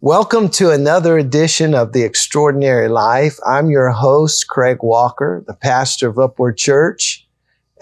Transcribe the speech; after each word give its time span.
Welcome 0.00 0.50
to 0.50 0.70
another 0.70 1.18
edition 1.18 1.74
of 1.74 1.92
The 1.92 2.04
Extraordinary 2.04 2.88
Life. 2.88 3.36
I'm 3.44 3.68
your 3.68 3.90
host, 3.90 4.46
Craig 4.46 4.78
Walker, 4.80 5.42
the 5.48 5.54
pastor 5.54 6.08
of 6.08 6.20
Upward 6.20 6.56
Church. 6.56 7.26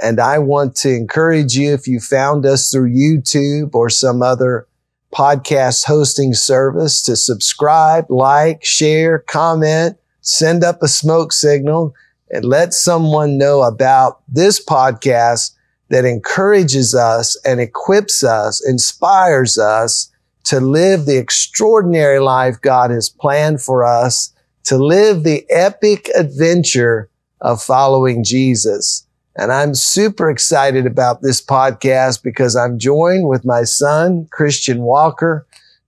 And 0.03 0.18
I 0.18 0.38
want 0.38 0.76
to 0.76 0.94
encourage 0.94 1.58
you, 1.58 1.74
if 1.74 1.87
you 1.87 2.00
found 2.00 2.46
us 2.46 2.71
through 2.71 2.90
YouTube 2.90 3.74
or 3.74 3.90
some 3.90 4.22
other 4.22 4.66
podcast 5.14 5.84
hosting 5.84 6.32
service, 6.32 7.02
to 7.02 7.16
subscribe, 7.16 8.11
like, 8.11 8.64
share, 8.64 9.19
comment, 9.19 9.98
send 10.23 10.64
up 10.64 10.83
a 10.83 10.89
smoke 10.89 11.35
signal, 11.35 11.95
and 12.30 12.46
let 12.46 12.73
someone 12.73 13.37
know 13.37 13.61
about 13.61 14.23
this 14.27 14.64
podcast 14.64 15.53
that 15.91 16.07
encourages 16.07 16.95
us 16.95 17.39
and 17.45 17.61
equips 17.61 18.25
us, 18.25 18.67
inspires 18.67 19.59
us 19.59 20.11
to 20.46 20.60
live 20.60 21.06
the 21.06 21.18
extraordinary 21.18 22.20
life 22.20 22.60
God 22.60 22.90
has 22.92 23.08
planned 23.08 23.60
for 23.60 23.84
us, 23.84 24.32
to 24.64 24.78
live 24.78 25.24
the 25.24 25.45
epic 25.50 26.09
adventure 26.14 27.10
of 27.41 27.60
following 27.60 28.23
Jesus. 28.23 29.04
And 29.34 29.52
I'm 29.52 29.74
super 29.74 30.30
excited 30.30 30.87
about 30.87 31.20
this 31.20 31.45
podcast 31.45 32.23
because 32.23 32.54
I'm 32.54 32.78
joined 32.78 33.28
with 33.28 33.45
my 33.45 33.64
son, 33.64 34.28
Christian 34.30 34.82
Walker, 34.82 35.46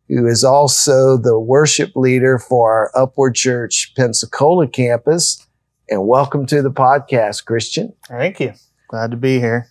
who 0.08 0.26
is 0.26 0.42
also 0.42 1.16
the 1.16 1.38
worship 1.38 1.92
leader 1.94 2.36
for 2.36 2.72
our 2.72 2.90
Upward 3.00 3.36
Church 3.36 3.92
Pensacola 3.96 4.66
campus. 4.66 5.46
And 5.88 6.08
welcome 6.08 6.46
to 6.46 6.62
the 6.62 6.72
podcast, 6.72 7.44
Christian. 7.44 7.94
Thank 8.08 8.40
you. 8.40 8.54
Glad 8.88 9.12
to 9.12 9.16
be 9.16 9.38
here. 9.38 9.68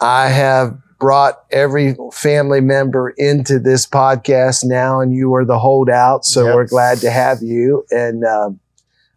I 0.00 0.28
have 0.28 0.78
brought 0.98 1.44
every 1.50 1.96
family 2.12 2.60
member 2.60 3.10
into 3.16 3.58
this 3.58 3.86
podcast 3.86 4.64
now, 4.64 5.00
and 5.00 5.12
you 5.12 5.34
are 5.34 5.44
the 5.44 5.58
holdout. 5.58 6.24
So 6.24 6.46
yep. 6.46 6.54
we're 6.54 6.66
glad 6.66 6.98
to 6.98 7.10
have 7.10 7.42
you. 7.42 7.84
And 7.90 8.24
um, 8.24 8.60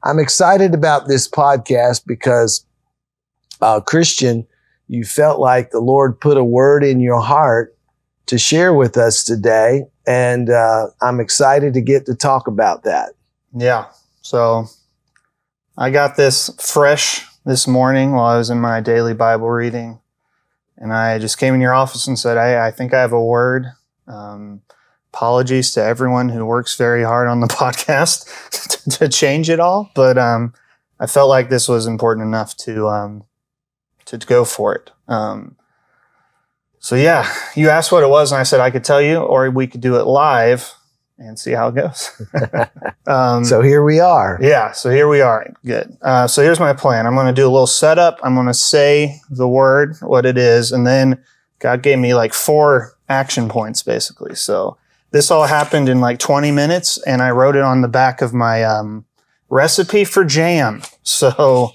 I'm 0.03 0.19
excited 0.19 0.73
about 0.73 1.08
this 1.08 1.27
podcast 1.27 2.05
because, 2.05 2.66
uh, 3.61 3.80
Christian, 3.81 4.45
you 4.88 5.03
felt 5.03 5.39
like 5.39 5.71
the 5.71 5.80
Lord 5.80 6.19
put 6.19 6.38
a 6.38 6.44
word 6.44 6.83
in 6.83 6.99
your 6.99 7.21
heart 7.21 7.77
to 8.25 8.38
share 8.38 8.73
with 8.73 8.97
us 8.97 9.23
today. 9.23 9.86
And 10.05 10.49
uh, 10.49 10.88
I'm 11.02 11.19
excited 11.19 11.73
to 11.75 11.81
get 11.81 12.05
to 12.08 12.16
talk 12.16 12.47
about 12.47 12.83
that. 12.83 13.14
Yeah. 13.55 13.86
So 14.21 14.66
I 15.77 15.91
got 15.91 16.17
this 16.17 16.49
fresh 16.59 17.25
this 17.45 17.67
morning 17.67 18.11
while 18.11 18.25
I 18.25 18.38
was 18.38 18.49
in 18.49 18.59
my 18.59 18.81
daily 18.81 19.14
Bible 19.14 19.49
reading 19.49 19.99
and 20.80 20.94
I 20.94 21.19
just 21.19 21.38
came 21.38 21.53
in 21.53 21.61
your 21.61 21.73
office 21.73 22.08
and 22.08 22.17
said, 22.17 22.38
"Hey, 22.38 22.59
I 22.59 22.72
think 22.72 22.94
I 22.94 23.02
have 23.02 23.13
a 23.13 23.23
word." 23.23 23.67
Um, 24.08 24.61
apologies 25.13 25.71
to 25.71 25.83
everyone 25.83 26.30
who 26.30 26.45
works 26.45 26.75
very 26.77 27.03
hard 27.03 27.27
on 27.27 27.41
the 27.41 27.47
podcast 27.61 28.97
to, 28.97 29.09
change 29.09 29.49
it 29.49 29.59
all, 29.59 29.91
but 29.94 30.17
um, 30.17 30.53
I 30.99 31.05
felt 31.05 31.30
like 31.30 31.49
this 31.49 31.67
was 31.67 31.86
important 31.86 32.25
enough 32.25 32.55
to 32.58 32.88
um, 32.88 33.23
to 34.05 34.17
go 34.17 34.45
for 34.45 34.73
it. 34.73 34.91
Um, 35.08 35.58
so 36.80 36.95
yeah, 36.95 37.31
you 37.55 37.69
asked 37.69 37.91
what 37.91 38.03
it 38.03 38.09
was, 38.09 38.31
and 38.31 38.39
I 38.39 38.43
said 38.43 38.61
I 38.61 38.71
could 38.71 38.83
tell 38.83 39.02
you, 39.02 39.17
or 39.17 39.49
we 39.52 39.67
could 39.67 39.81
do 39.81 39.99
it 39.99 40.05
live 40.05 40.73
and 41.20 41.38
see 41.38 41.52
how 41.52 41.67
it 41.67 41.75
goes. 41.75 42.22
um, 43.08 43.44
so 43.44 43.62
here 43.62 43.84
we 43.84 44.00
are. 44.00 44.39
Yeah, 44.42 44.72
so 44.72 44.89
here 44.89 45.08
we 45.08 45.22
are. 45.22 45.53
Good. 45.66 45.98
Uh, 46.02 46.28
so 46.28 46.42
here's 46.42 46.59
my 46.59 46.73
plan. 46.73 47.06
I'm 47.06 47.16
going 47.16 47.28
to 47.28 47.34
do 47.34 47.48
a 47.48 47.52
little 47.52 47.67
setup. 47.67 48.20
I'm 48.23 48.36
going 48.36 48.48
to 48.48 48.53
say 48.53 49.20
the 49.30 49.48
word, 49.48 49.98
what 50.02 50.26
it 50.26 50.38
is, 50.38 50.72
and 50.72 50.88
then 50.88 51.23
God 51.59 51.84
gave 51.84 52.00
me 52.00 52.14
like 52.14 52.34
four 52.34 52.95
action 53.09 53.50
points 53.50 53.84
basically. 53.84 54.36
So 54.36 54.78
this 55.11 55.31
all 55.31 55.45
happened 55.45 55.89
in 55.89 56.02
like 56.02 56.20
20 56.20 56.52
minutes, 56.52 57.02
and 57.03 57.22
I 57.22 57.31
wrote 57.31 57.56
it 57.56 57.64
on 57.64 57.81
the 57.81 57.88
back 57.88 58.22
of 58.22 58.33
my 58.33 58.64
um, 58.64 59.06
recipe 59.50 60.06
for 60.06 60.23
jam. 60.23 60.81
So 61.02 61.72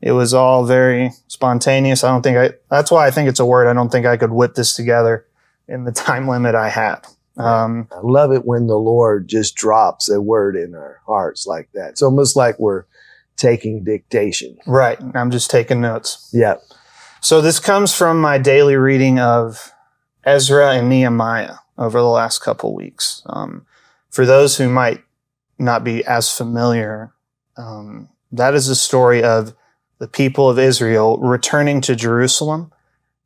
it 0.00 0.12
was 0.12 0.32
all 0.32 0.64
very 0.64 1.10
spontaneous. 1.26 2.04
I 2.04 2.10
don't 2.12 2.22
think 2.22 2.36
I. 2.38 2.52
That's 2.70 2.88
why 2.88 3.08
I 3.08 3.10
think 3.10 3.28
it's 3.28 3.40
a 3.40 3.44
word. 3.44 3.66
I 3.66 3.72
don't 3.72 3.90
think 3.90 4.06
I 4.06 4.16
could 4.16 4.30
whip 4.30 4.54
this 4.54 4.74
together 4.74 5.26
in 5.66 5.82
the 5.82 5.90
time 6.06 6.28
limit 6.28 6.54
I 6.54 6.68
had. 6.68 7.04
Um, 7.40 7.88
I 7.92 8.00
love 8.02 8.32
it 8.32 8.44
when 8.44 8.66
the 8.66 8.78
Lord 8.78 9.28
just 9.28 9.54
drops 9.54 10.10
a 10.10 10.20
word 10.20 10.56
in 10.56 10.74
our 10.74 11.00
hearts 11.06 11.46
like 11.46 11.68
that. 11.74 11.90
It's 11.90 12.02
almost 12.02 12.36
like 12.36 12.58
we're 12.58 12.84
taking 13.36 13.84
dictation. 13.84 14.58
Right. 14.66 14.98
I'm 15.14 15.30
just 15.30 15.50
taking 15.50 15.80
notes. 15.80 16.28
Yeah. 16.32 16.56
So 17.20 17.40
this 17.40 17.58
comes 17.58 17.94
from 17.94 18.20
my 18.20 18.38
daily 18.38 18.76
reading 18.76 19.18
of 19.18 19.72
Ezra 20.24 20.72
and 20.72 20.88
Nehemiah 20.88 21.56
over 21.78 21.98
the 21.98 22.06
last 22.06 22.40
couple 22.40 22.74
weeks. 22.74 23.22
Um, 23.26 23.66
for 24.10 24.26
those 24.26 24.58
who 24.58 24.68
might 24.68 25.02
not 25.58 25.84
be 25.84 26.04
as 26.04 26.34
familiar, 26.34 27.12
um, 27.56 28.08
that 28.32 28.54
is 28.54 28.66
the 28.66 28.74
story 28.74 29.22
of 29.22 29.54
the 29.98 30.08
people 30.08 30.48
of 30.48 30.58
Israel 30.58 31.18
returning 31.18 31.80
to 31.82 31.94
Jerusalem 31.94 32.72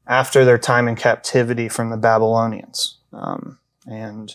after 0.07 0.45
their 0.45 0.59
time 0.59 0.89
in 0.89 0.97
captivity 0.97 1.69
from 1.69 1.91
the 1.91 1.97
Babylonians. 1.97 2.99
Um, 3.13 3.59
and 3.87 4.35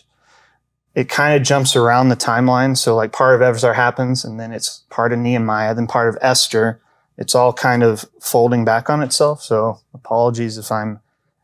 it 0.94 1.08
kind 1.08 1.36
of 1.36 1.46
jumps 1.46 1.76
around 1.76 2.08
the 2.08 2.16
timeline. 2.16 2.76
So 2.76 2.96
like 2.96 3.12
part 3.12 3.34
of 3.34 3.42
Ezra 3.42 3.74
happens 3.74 4.24
and 4.24 4.40
then 4.40 4.52
it's 4.52 4.84
part 4.90 5.12
of 5.12 5.18
Nehemiah, 5.18 5.74
then 5.74 5.86
part 5.86 6.08
of 6.08 6.18
Esther. 6.20 6.80
It's 7.16 7.34
all 7.34 7.52
kind 7.52 7.82
of 7.82 8.06
folding 8.20 8.64
back 8.64 8.90
on 8.90 9.02
itself. 9.02 9.42
So 9.42 9.80
apologies 9.94 10.58
if 10.58 10.72
I'm 10.72 11.00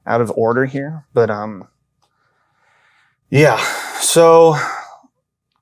out 0.07 0.21
of 0.21 0.33
order 0.37 0.67
here, 0.67 1.05
but, 1.13 1.31
um, 1.31 1.69
yeah. 3.31 3.59
So 4.01 4.57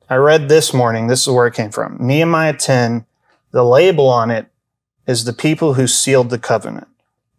I 0.09 0.17
read 0.17 0.49
this 0.49 0.75
morning. 0.75 1.07
This 1.07 1.23
is 1.23 1.29
where 1.29 1.47
it 1.47 1.55
came 1.55 1.71
from. 1.71 1.97
Nehemiah 1.99 2.57
10, 2.57 3.07
the 3.53 3.65
label 3.65 4.09
on 4.09 4.31
it 4.31 4.47
is 5.07 5.25
the 5.25 5.33
people 5.33 5.75
who 5.75 5.87
sealed 5.87 6.31
the 6.31 6.39
covenant. 6.39 6.89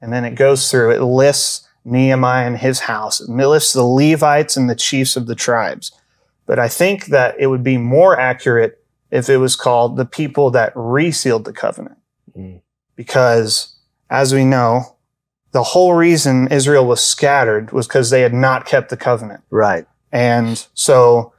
And 0.01 0.11
then 0.11 0.25
it 0.25 0.35
goes 0.35 0.69
through, 0.69 0.91
it 0.91 1.01
lists 1.01 1.64
Nehemiah 1.85 2.47
and 2.47 2.57
his 2.57 2.81
house. 2.81 3.21
It 3.21 3.29
lists 3.29 3.73
the 3.73 3.83
Levites 3.83 4.57
and 4.57 4.69
the 4.69 4.75
chiefs 4.75 5.15
of 5.15 5.27
the 5.27 5.35
tribes. 5.35 5.91
But 6.45 6.59
I 6.59 6.67
think 6.67 7.05
that 7.07 7.35
it 7.39 7.47
would 7.47 7.63
be 7.63 7.77
more 7.77 8.19
accurate 8.19 8.83
if 9.11 9.29
it 9.29 9.37
was 9.37 9.55
called 9.55 9.95
the 9.95 10.05
people 10.05 10.51
that 10.51 10.73
resealed 10.75 11.45
the 11.45 11.53
covenant. 11.53 11.97
Mm. 12.35 12.61
Because 12.95 13.75
as 14.09 14.33
we 14.33 14.43
know, 14.43 14.95
the 15.51 15.63
whole 15.63 15.93
reason 15.93 16.47
Israel 16.51 16.85
was 16.85 17.03
scattered 17.03 17.71
was 17.71 17.87
because 17.87 18.09
they 18.09 18.21
had 18.21 18.33
not 18.33 18.65
kept 18.65 18.89
the 18.89 18.97
covenant. 18.97 19.41
Right. 19.49 19.85
And 20.11 20.65
so 20.73 21.33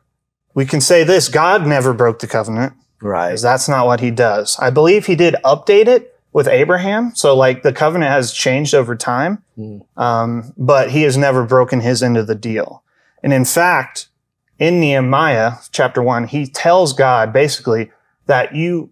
we 0.55 0.65
can 0.65 0.81
say 0.81 1.05
this 1.05 1.29
God 1.29 1.67
never 1.67 1.93
broke 1.93 2.21
the 2.21 2.27
covenant. 2.27 2.73
Right. 3.03 3.29
Because 3.29 3.43
that's 3.43 3.69
not 3.69 3.87
what 3.87 4.01
he 4.01 4.11
does. 4.11 4.59
I 4.59 4.71
believe 4.71 5.07
he 5.07 5.17
did 5.17 5.37
update 5.45 5.87
it 5.87 6.16
with 6.37 6.49
Abraham. 6.49 7.15
So 7.15 7.35
like 7.35 7.63
the 7.63 7.73
covenant 7.73 8.13
has 8.13 8.31
changed 8.31 8.75
over 8.75 8.95
time, 8.95 9.43
mm. 9.57 9.81
um, 9.97 10.53
but 10.59 10.91
he 10.91 11.01
has 11.05 11.17
never 11.17 11.47
broken 11.47 11.81
his 11.81 12.03
end 12.03 12.19
of 12.19 12.27
the 12.27 12.35
deal. 12.35 12.85
And 13.23 13.33
in 13.33 13.47
fact, 13.47 14.09
in 14.59 14.79
Nehemiah 14.79 15.53
chapter 15.73 16.03
one, 16.03 16.27
he 16.29 16.47
tells 16.47 16.93
God 16.93 17.33
basically 17.33 17.91
that 18.27 18.55
you 18.55 18.91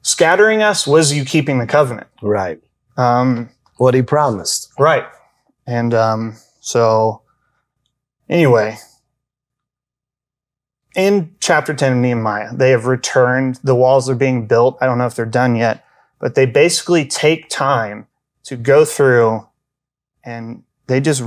scattering 0.00 0.62
us 0.62 0.86
was 0.86 1.12
you 1.12 1.26
keeping 1.26 1.58
the 1.58 1.66
covenant. 1.66 2.06
Right. 2.22 2.58
Um, 2.96 3.50
what 3.76 3.92
he 3.92 4.00
promised. 4.00 4.72
Right. 4.78 5.04
And 5.66 5.92
um, 5.92 6.36
so 6.60 7.20
anyway, 8.30 8.78
in 10.96 11.36
chapter 11.38 11.74
10 11.74 11.92
of 11.92 11.98
Nehemiah, 11.98 12.54
they 12.54 12.70
have 12.70 12.86
returned. 12.86 13.56
The 13.62 13.74
walls 13.74 14.08
are 14.08 14.14
being 14.14 14.46
built. 14.46 14.78
I 14.80 14.86
don't 14.86 14.96
know 14.96 15.04
if 15.04 15.14
they're 15.14 15.26
done 15.26 15.54
yet 15.54 15.84
but 16.18 16.34
they 16.34 16.46
basically 16.46 17.06
take 17.06 17.48
time 17.48 18.06
to 18.44 18.56
go 18.56 18.84
through 18.84 19.46
and 20.24 20.62
they 20.86 21.00
just 21.00 21.22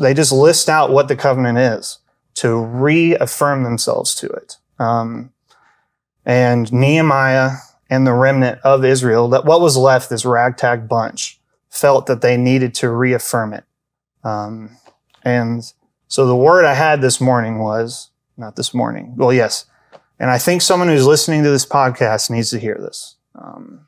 they 0.00 0.14
just 0.14 0.32
list 0.32 0.68
out 0.68 0.90
what 0.90 1.08
the 1.08 1.16
covenant 1.16 1.58
is 1.58 1.98
to 2.34 2.56
reaffirm 2.56 3.62
themselves 3.62 4.14
to 4.16 4.26
it. 4.26 4.56
Um, 4.78 5.32
and 6.24 6.72
Nehemiah 6.72 7.52
and 7.88 8.06
the 8.06 8.12
remnant 8.12 8.60
of 8.62 8.84
Israel, 8.84 9.28
that 9.28 9.44
what 9.44 9.60
was 9.60 9.76
left, 9.76 10.10
this 10.10 10.24
ragtag 10.24 10.88
bunch, 10.88 11.40
felt 11.70 12.06
that 12.06 12.20
they 12.20 12.36
needed 12.36 12.74
to 12.74 12.90
reaffirm 12.90 13.52
it. 13.52 13.64
Um, 14.24 14.76
and 15.22 15.72
so 16.08 16.26
the 16.26 16.36
word 16.36 16.64
I 16.64 16.74
had 16.74 17.00
this 17.00 17.20
morning 17.20 17.58
was 17.58 18.10
not 18.36 18.56
this 18.56 18.74
morning. 18.74 19.14
Well, 19.16 19.32
yes. 19.32 19.66
And 20.18 20.30
I 20.30 20.38
think 20.38 20.62
someone 20.62 20.88
who's 20.88 21.06
listening 21.06 21.42
to 21.44 21.50
this 21.50 21.66
podcast 21.66 22.30
needs 22.30 22.50
to 22.50 22.58
hear 22.58 22.76
this. 22.78 23.16
Um, 23.34 23.85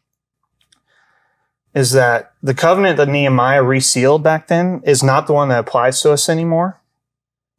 is 1.79 1.93
that 1.93 2.33
the 2.43 2.55
covenant 2.55 2.97
that 2.97 3.09
Nehemiah 3.09 3.63
resealed 3.63 4.25
back 4.25 4.49
then 4.49 4.83
is 4.85 5.05
not 5.05 5.29
the 5.29 5.33
one 5.33 5.49
that 5.51 5.61
applies 5.61 6.03
to 6.03 6.11
us 6.11 6.29
anymore. 6.29 6.81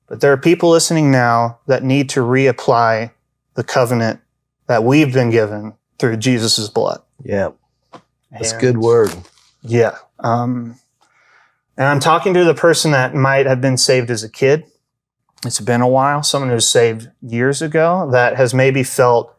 But 0.08 0.20
there 0.20 0.34
are 0.34 0.38
people 0.38 0.70
listening 0.70 1.10
now 1.10 1.60
that 1.68 1.84
need 1.84 2.10
to 2.10 2.20
reapply 2.20 3.12
the 3.54 3.64
covenant 3.64 4.20
that 4.68 4.84
we've 4.84 5.14
been 5.14 5.30
given 5.30 5.76
through 6.00 6.18
Jesus' 6.18 6.68
blood. 6.68 7.02
Yeah. 7.24 7.52
That's 8.30 8.52
and, 8.52 8.58
a 8.58 8.62
good 8.62 8.78
word. 8.78 9.16
Yeah. 9.62 9.96
Um, 10.20 10.76
and 11.78 11.88
I'm 11.88 12.02
talking 12.02 12.34
to 12.34 12.44
the 12.44 12.54
person 12.54 12.92
that 12.92 13.16
might 13.16 13.46
have 13.46 13.62
been 13.62 13.78
saved 13.78 14.10
as 14.10 14.22
a 14.22 14.30
kid. 14.30 14.66
it's 15.46 15.62
been 15.62 15.80
a 15.80 15.88
while, 15.88 16.24
someone 16.24 16.50
who's 16.50 16.68
saved 16.68 17.10
years 17.22 17.62
ago 17.62 18.10
that 18.12 18.36
has 18.36 18.54
maybe 18.54 18.84
felt 18.84 19.34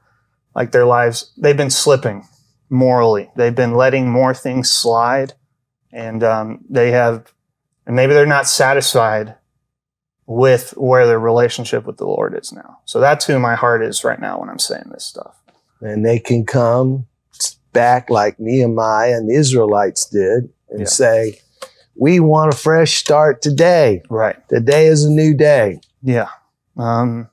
like 0.55 0.73
their 0.73 0.87
lives, 0.87 1.33
they've 1.37 1.55
been 1.55 1.69
slipping 1.69 2.25
morally. 2.71 3.31
They've 3.37 3.55
been 3.55 3.75
letting 3.75 4.09
more 4.09 4.33
things 4.33 4.71
slide 4.71 5.35
and 5.93 6.23
um, 6.23 6.65
they 6.71 6.93
have, 6.93 7.33
and 7.87 7.97
maybe 7.97 8.15
they're 8.15 8.27
not 8.27 8.47
satisfied 8.47 9.35
with 10.27 10.71
where 10.77 11.07
their 11.07 11.19
relationship 11.19 11.85
with 11.85 11.97
the 11.97 12.07
Lord 12.07 12.39
is 12.41 12.53
now. 12.53 12.79
So 12.85 13.01
that's 13.01 13.27
who 13.27 13.39
my 13.41 13.57
heart 13.57 13.83
is 13.83 14.05
right 14.05 14.21
now 14.21 14.39
when 14.41 14.49
I'm 14.49 14.61
saying 14.61 14.91
this 14.93 15.05
stuff. 15.05 15.37
And 15.81 16.07
they 16.07 16.21
can 16.21 16.47
come 16.47 17.07
back 17.73 18.11
like 18.11 18.39
Nehemiah 18.39 19.17
and 19.17 19.29
the 19.29 19.35
Israelites 19.35 20.05
did 20.09 20.51
and 20.69 20.81
Yeah. 20.81 20.87
say, 20.87 21.41
we 21.97 22.21
want 22.21 22.55
a 22.55 22.57
fresh 22.57 22.95
start 22.97 23.43
today. 23.43 24.03
Right. 24.09 24.37
Today 24.49 24.87
is 24.87 25.05
a 25.05 25.11
new 25.11 25.35
day. 25.35 25.81
Yeah. 26.03 26.29
Um, 26.77 27.29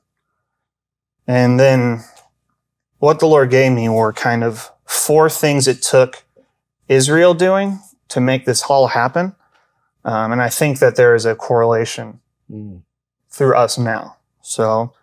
and 1.26 1.58
then 1.60 2.02
what 2.98 3.18
the 3.20 3.26
Lord 3.26 3.50
gave 3.50 3.72
me 3.72 3.88
were 3.88 4.12
kind 4.12 4.42
of 4.44 4.70
four 4.84 5.28
things 5.30 5.68
it 5.68 5.82
took 5.82 6.24
Israel 6.88 7.34
doing 7.34 7.80
to 8.08 8.20
make 8.20 8.44
this 8.46 8.62
all 8.64 8.88
happen. 8.88 9.34
Um, 10.04 10.32
and 10.32 10.40
I 10.42 10.48
think 10.48 10.78
that 10.78 10.96
there 10.96 11.14
is 11.14 11.26
a 11.26 11.34
correlation 11.34 12.20
Mm. 12.50 12.80
through 13.30 13.54
us 13.54 13.76
now. 13.76 14.16
So 14.40 14.94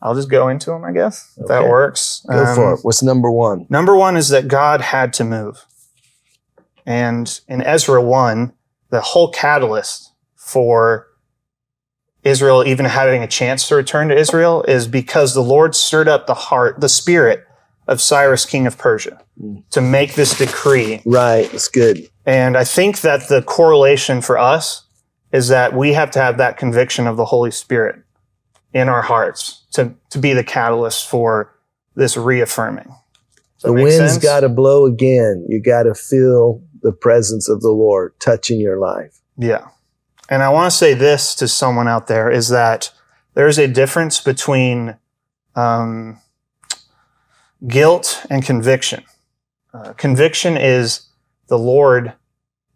I'll 0.00 0.14
just 0.14 0.30
go 0.30 0.48
into 0.48 0.70
them, 0.70 0.82
I 0.84 0.92
guess, 0.92 1.32
if 1.36 1.46
that 1.48 1.68
works. 1.68 2.24
Go 2.26 2.54
for 2.54 2.68
Um, 2.68 2.74
it. 2.74 2.80
What's 2.82 3.02
number 3.02 3.30
one? 3.30 3.66
Number 3.68 3.94
one 3.94 4.16
is 4.16 4.30
that 4.30 4.48
God 4.48 4.80
had 4.80 5.12
to 5.14 5.24
move. 5.24 5.66
And 6.86 7.38
in 7.48 7.62
Ezra 7.62 8.00
1, 8.00 8.52
the 8.90 9.00
whole 9.00 9.30
catalyst 9.30 10.12
for 10.36 11.08
Israel 12.26 12.64
even 12.66 12.86
having 12.86 13.22
a 13.22 13.26
chance 13.26 13.68
to 13.68 13.76
return 13.76 14.08
to 14.08 14.16
Israel 14.16 14.62
is 14.64 14.86
because 14.88 15.34
the 15.34 15.42
Lord 15.42 15.74
stirred 15.74 16.08
up 16.08 16.26
the 16.26 16.34
heart, 16.34 16.80
the 16.80 16.88
spirit 16.88 17.46
of 17.86 18.00
Cyrus, 18.00 18.44
king 18.44 18.66
of 18.66 18.76
Persia, 18.76 19.22
to 19.70 19.80
make 19.80 20.14
this 20.14 20.36
decree. 20.36 21.02
Right. 21.06 21.52
It's 21.54 21.68
good. 21.68 22.08
And 22.24 22.56
I 22.56 22.64
think 22.64 23.02
that 23.02 23.28
the 23.28 23.42
correlation 23.42 24.20
for 24.20 24.36
us 24.36 24.84
is 25.32 25.48
that 25.48 25.74
we 25.74 25.92
have 25.92 26.10
to 26.12 26.18
have 26.18 26.38
that 26.38 26.56
conviction 26.56 27.06
of 27.06 27.16
the 27.16 27.26
Holy 27.26 27.50
Spirit 27.50 28.02
in 28.72 28.88
our 28.88 29.02
hearts 29.02 29.64
to, 29.72 29.94
to 30.10 30.18
be 30.18 30.32
the 30.32 30.44
catalyst 30.44 31.08
for 31.08 31.54
this 31.94 32.16
reaffirming. 32.16 32.92
The 33.62 33.72
wind's 33.72 34.18
got 34.18 34.40
to 34.40 34.48
blow 34.48 34.86
again. 34.86 35.46
You 35.48 35.60
got 35.60 35.84
to 35.84 35.94
feel 35.94 36.62
the 36.82 36.92
presence 36.92 37.48
of 37.48 37.62
the 37.62 37.70
Lord 37.70 38.18
touching 38.20 38.60
your 38.60 38.78
life. 38.78 39.20
Yeah. 39.38 39.68
And 40.28 40.42
I 40.42 40.48
want 40.48 40.70
to 40.70 40.76
say 40.76 40.94
this 40.94 41.34
to 41.36 41.48
someone 41.48 41.88
out 41.88 42.06
there 42.08 42.30
is 42.30 42.48
that 42.48 42.92
there's 43.34 43.58
a 43.58 43.68
difference 43.68 44.20
between 44.20 44.96
um, 45.54 46.18
guilt 47.66 48.24
and 48.30 48.44
conviction. 48.44 49.04
Uh, 49.72 49.92
conviction 49.92 50.56
is 50.56 51.08
the 51.48 51.58
Lord 51.58 52.14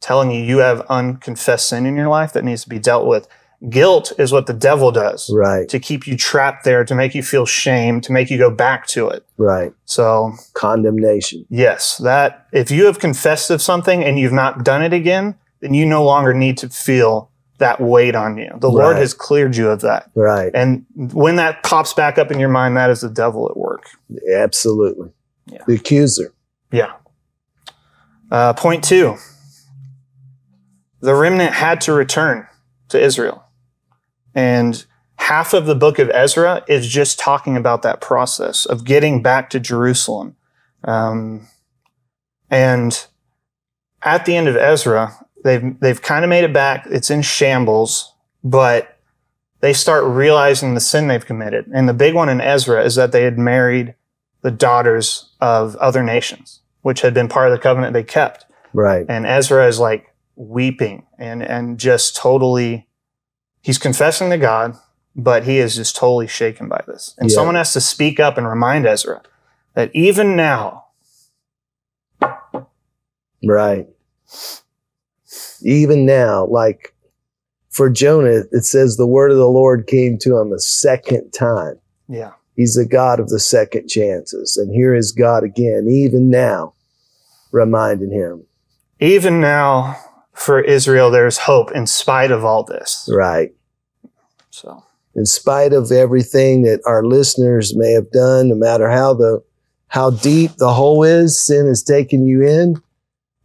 telling 0.01 0.31
you 0.31 0.41
you 0.43 0.59
have 0.59 0.81
unconfessed 0.89 1.69
sin 1.69 1.87
in 1.87 1.97
your 1.97 2.09
life 2.09 2.33
that 2.33 2.45
needs 2.45 2.63
to 2.63 2.69
be 2.69 2.79
dealt 2.79 3.07
with. 3.07 3.27
Guilt 3.69 4.13
is 4.19 4.33
what 4.33 4.47
the 4.47 4.55
devil 4.55 4.91
does 4.91 5.31
Right. 5.35 5.69
to 5.69 5.79
keep 5.79 6.07
you 6.07 6.17
trapped 6.17 6.65
there, 6.65 6.83
to 6.85 6.95
make 6.95 7.15
you 7.15 7.23
feel 7.23 7.45
shame, 7.45 8.01
to 8.03 8.13
make 8.13 8.31
you 8.31 8.39
go 8.39 8.51
back 8.51 8.87
to 8.89 9.09
it. 9.09 9.27
Right. 9.37 9.75
So, 9.85 10.33
Condemnation. 10.55 11.45
yes, 11.51 11.99
that 11.99 12.47
if 12.53 12.71
you 12.71 12.87
have 12.87 12.99
confessed 12.99 13.51
of 13.51 13.61
something 13.61 14.03
and 14.03 14.19
you've 14.19 14.33
not 14.33 14.65
done 14.65 14.83
it 14.83 14.95
again, 14.95 15.35
then 15.61 15.75
you 15.75 15.85
no 15.85 16.03
longer 16.03 16.33
need 16.33 16.57
to 16.59 16.71
feel 16.71 17.30
that 17.61 17.81
weight 17.81 18.15
on 18.15 18.37
you. 18.37 18.51
The 18.59 18.71
Lord 18.71 18.97
has 18.97 19.15
cleared 19.15 19.57
you 19.57 19.71
of 19.71 19.81
that. 19.83 20.11
Right. 20.15 20.51
And 20.55 20.85
when 20.95 21.37
that 21.37 21.63
pops 21.63 21.95
back 21.95 22.19
up 22.19 22.31
in 22.31 22.39
your 22.39 22.49
mind, 22.49 22.77
that 22.77 22.91
is 22.91 23.01
the 23.01 23.09
devil 23.09 23.49
at 23.49 23.57
work. 23.57 23.89
Absolutely. 24.35 25.11
Yeah. 25.47 25.63
The 25.67 25.75
accuser. 25.77 26.35
Yeah. 26.73 26.93
Uh, 28.31 28.53
point 28.53 28.85
two 28.85 29.17
the 31.01 31.15
remnant 31.15 31.55
had 31.55 31.81
to 31.83 31.93
return 31.93 32.47
to 32.89 33.01
Israel. 33.01 33.45
And 34.35 34.85
half 35.17 35.55
of 35.55 35.67
the 35.67 35.75
book 35.75 35.99
of 35.99 36.11
Ezra 36.11 36.65
is 36.69 36.87
just 36.87 37.19
talking 37.19 37.57
about 37.57 37.83
that 37.83 38.01
process 38.01 38.67
of 38.67 38.85
getting 38.85 39.23
back 39.23 39.51
to 39.51 39.61
Jerusalem. 39.61 40.37
Um, 40.85 41.49
and 42.51 43.07
at 44.03 44.25
the 44.25 44.37
end 44.37 44.49
of 44.49 44.57
Ezra, 44.57 45.15
they've, 45.45 45.79
they've 45.81 46.01
kind 46.01 46.25
of 46.25 46.29
made 46.29 46.45
it 46.45 46.53
back. 46.53 46.87
It's 46.91 47.11
in 47.11 47.23
shambles, 47.23 48.13
but 48.45 48.97
they 49.61 49.73
start 49.73 50.05
realizing 50.05 50.75
the 50.75 50.81
sin 50.81 51.09
they've 51.09 51.25
committed. 51.25 51.67
And 51.73 51.89
the 51.89 51.95
big 51.95 52.15
one 52.15 52.29
in 52.29 52.41
Ezra 52.41 52.85
is 52.85 52.95
that 52.95 53.13
they 53.13 53.25
had 53.25 53.39
married 53.39 53.95
the 54.43 54.51
daughters 54.51 55.31
of 55.41 55.77
other 55.77 56.03
nations, 56.03 56.61
which 56.83 57.03
had 57.03 57.13
been 57.13 57.29
part 57.29 57.49
of 57.49 57.53
the 57.53 57.63
covenant 57.63 57.93
they 57.93 58.03
kept. 58.03 58.47
Right. 58.73 59.05
And 59.09 59.27
Ezra 59.27 59.67
is 59.67 59.79
like 59.79 60.15
weeping 60.37 61.07
and, 61.19 61.43
and 61.43 61.79
just 61.79 62.17
totally, 62.17 62.89
he's 63.61 63.77
confessing 63.79 64.31
to 64.31 64.39
God, 64.39 64.77
but 65.15 65.45
he 65.45 65.59
is 65.59 65.77
just 65.77 65.95
totally 65.97 66.27
shaken 66.27 66.69
by 66.69 66.83
this. 66.87 67.15
And 67.19 67.29
Yeah. 67.29 67.35
someone 67.35 67.57
has 67.57 67.73
to 67.75 67.81
speak 67.81 68.19
up 68.19 68.39
and 68.39 68.49
remind 68.49 68.87
Ezra 68.87 69.23
that 69.75 69.91
even 69.95 70.37
now, 70.37 70.87
Right. 73.43 73.89
Even 75.63 76.07
now, 76.07 76.47
like 76.47 76.95
for 77.71 77.89
Jonah, 77.91 78.43
it 78.53 78.65
says 78.65 78.97
the 78.97 79.07
word 79.07 79.31
of 79.31 79.37
the 79.37 79.49
Lord 79.49 79.87
came 79.87 80.19
to 80.19 80.39
him 80.39 80.53
a 80.53 80.59
second 80.59 81.31
time. 81.33 81.79
yeah, 82.09 82.33
He's 82.57 82.75
the 82.75 82.85
God 82.87 83.21
of 83.21 83.29
the 83.29 83.41
second 83.41 83.89
chances. 83.89 84.57
And 84.57 84.75
here 84.75 84.95
is 84.95 85.13
God 85.13 85.45
again, 85.45 85.87
even 85.89 86.29
now, 86.31 86.75
reminding 87.53 88.11
him. 88.11 88.45
even 88.99 89.41
now 89.41 89.97
for 90.35 90.61
Israel, 90.61 91.11
there's 91.11 91.39
hope 91.39 91.71
in 91.73 91.87
spite 91.87 92.31
of 92.31 92.45
all 92.45 92.65
this. 92.65 93.09
Right. 93.13 93.51
So, 94.51 94.85
In 95.15 95.27
spite 95.27 95.73
of 95.73 95.91
everything 95.93 96.63
that 96.63 96.81
our 96.87 97.05
listeners 97.05 97.77
may 97.77 97.93
have 97.93 98.11
done, 98.11 98.49
no 98.49 98.55
matter 98.55 98.91
how 98.91 99.15
the 99.15 99.43
how 99.89 100.11
deep 100.11 100.53
the 100.57 100.73
hole 100.73 101.03
is, 101.03 101.39
sin 101.45 101.67
has 101.67 101.83
taken 101.83 102.25
you 102.27 102.43
in. 102.47 102.81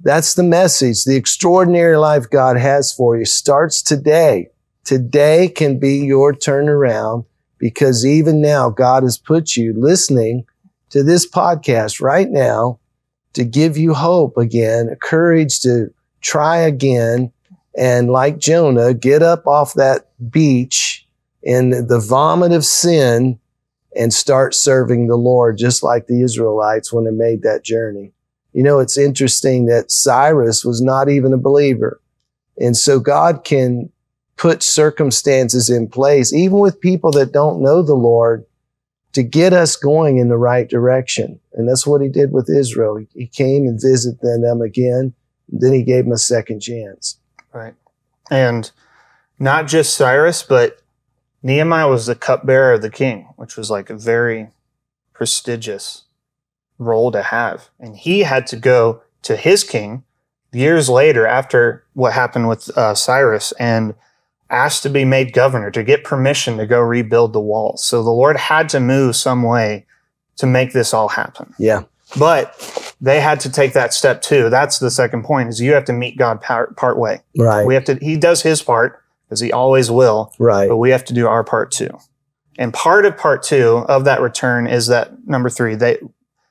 That's 0.06 0.36
the 0.36 0.44
message. 0.44 1.04
The 1.04 1.16
extraordinary 1.16 1.98
life 1.98 2.30
God 2.30 2.58
has 2.58 2.94
for 2.94 3.18
you 3.18 3.26
starts 3.26 3.82
today. 3.82 4.50
Today 4.84 5.48
can 5.48 5.80
be 5.80 5.98
your 5.98 6.32
turnaround 6.32 7.26
because 7.58 8.06
even 8.06 8.40
now 8.40 8.70
God 8.70 9.02
has 9.02 9.18
put 9.18 9.56
you 9.56 9.74
listening 9.76 10.46
to 10.92 11.02
this 11.02 11.28
podcast 11.28 12.02
right 12.02 12.30
now 12.30 12.80
to 13.34 13.44
give 13.44 13.78
you 13.80 13.96
hope 13.96 14.38
again, 14.38 14.96
courage 15.02 15.60
to 15.62 15.92
try 16.22 16.58
again. 16.58 17.32
And 17.76 18.12
like 18.12 18.38
Jonah, 18.38 18.94
get 18.94 19.24
up 19.24 19.48
off 19.48 19.74
that 19.74 20.12
beach 20.30 21.08
in 21.42 21.88
the 21.88 22.00
vomit 22.00 22.52
of 22.52 22.64
sin 22.64 23.40
and 23.96 24.14
start 24.14 24.54
serving 24.54 25.08
the 25.08 25.16
Lord, 25.16 25.58
just 25.58 25.82
like 25.82 26.06
the 26.06 26.22
Israelites 26.22 26.94
when 26.94 27.06
they 27.06 27.12
made 27.12 27.42
that 27.42 27.64
journey. 27.64 28.12
You 28.56 28.64
know, 28.64 28.80
it's 28.80 28.98
interesting 28.98 29.66
that 29.66 29.92
Cyrus 29.92 30.64
was 30.64 30.82
not 30.82 31.10
even 31.10 31.34
a 31.34 31.38
believer. 31.38 32.00
And 32.58 32.78
so 32.78 33.02
God 33.02 33.44
can 33.44 33.92
put 34.38 34.64
circumstances 34.64 35.70
in 35.70 35.90
place, 35.90 36.34
even 36.34 36.60
with 36.60 36.80
people 36.80 37.12
that 37.12 37.34
don't 37.34 37.62
know 37.62 37.82
the 37.82 37.96
Lord, 37.96 38.46
to 39.12 39.24
get 39.24 39.52
us 39.52 39.76
going 39.76 40.20
in 40.20 40.30
the 40.30 40.38
right 40.38 40.70
direction. 40.70 41.38
And 41.52 41.68
that's 41.68 41.86
what 41.86 42.02
he 42.02 42.08
did 42.08 42.32
with 42.32 42.50
Israel. 42.50 43.06
He 43.14 43.28
came 43.28 43.66
and 43.66 43.78
visited 43.80 44.22
them 44.22 44.62
again. 44.62 45.14
Then 45.50 45.74
he 45.74 45.84
gave 45.84 46.06
them 46.06 46.14
a 46.14 46.18
second 46.18 46.62
chance. 46.62 47.20
right. 47.52 47.74
And 48.32 48.72
not 49.38 49.68
just 49.68 49.98
Cyrus, 49.98 50.44
but 50.44 50.82
Nehemiah 51.44 51.90
was 51.90 52.06
the 52.06 52.16
cupbearer 52.16 52.76
of 52.76 52.82
the 52.82 52.90
king, 52.90 53.28
which 53.36 53.58
was 53.58 53.70
like 53.70 53.90
a 53.90 53.98
very 53.98 54.48
prestigious 55.12 56.05
role 56.78 57.12
to 57.12 57.22
have. 57.22 57.70
And 57.80 57.96
he 57.96 58.22
had 58.22 58.48
to 58.48 58.56
go 58.56 59.02
to 59.24 59.36
his 59.36 59.64
king 59.64 60.04
years 60.52 60.90
later 60.90 61.28
after 61.28 61.86
what 61.94 62.14
happened 62.14 62.48
with 62.48 62.76
uh, 62.78 62.96
Cyrus 62.96 63.52
and 63.54 63.94
asked 64.50 64.84
to 64.84 64.90
be 64.90 65.06
made 65.06 65.34
governor 65.34 65.72
to 65.72 65.84
get 65.84 66.04
permission 66.04 66.58
to 66.58 66.66
go 66.66 66.80
rebuild 66.80 67.34
the 67.34 67.42
walls. 67.42 67.84
So 67.84 68.04
the 68.04 68.12
Lord 68.12 68.38
had 68.38 68.70
to 68.70 68.80
move 68.80 69.16
some 69.16 69.44
way 69.44 69.86
to 70.38 70.46
make 70.46 70.74
this 70.74 70.94
all 70.94 71.10
happen. 71.10 71.54
Yeah. 71.58 71.84
But 72.18 72.94
they 73.02 73.20
had 73.20 73.40
to 73.42 73.52
take 73.52 73.74
that 73.74 73.94
step 73.94 74.22
too. 74.22 74.50
That's 74.50 74.80
the 74.80 74.92
second 74.92 75.24
point 75.24 75.50
is 75.50 75.60
you 75.60 75.74
have 75.74 75.86
to 75.86 75.94
meet 75.94 76.18
God 76.18 76.42
part, 76.42 76.78
part 76.78 76.98
way. 76.98 77.22
Right. 77.38 77.66
We 77.66 77.74
have 77.74 77.86
to, 77.86 77.96
he 77.96 78.16
does 78.16 78.42
his 78.44 78.62
part 78.62 79.02
because 79.28 79.40
he 79.40 79.52
always 79.52 79.90
will, 79.90 80.32
right. 80.38 80.70
but 80.70 80.78
we 80.78 80.92
have 80.92 81.04
to 81.06 81.14
do 81.14 81.28
our 81.28 81.44
part 81.44 81.72
too. 81.72 81.90
And 82.58 82.74
part 82.74 83.06
of 83.06 83.18
part 83.18 83.44
two 83.44 83.84
of 83.90 84.06
that 84.06 84.22
return 84.22 84.68
is 84.68 84.88
that 84.88 85.28
number 85.28 85.50
three, 85.50 85.76
they, 85.76 85.98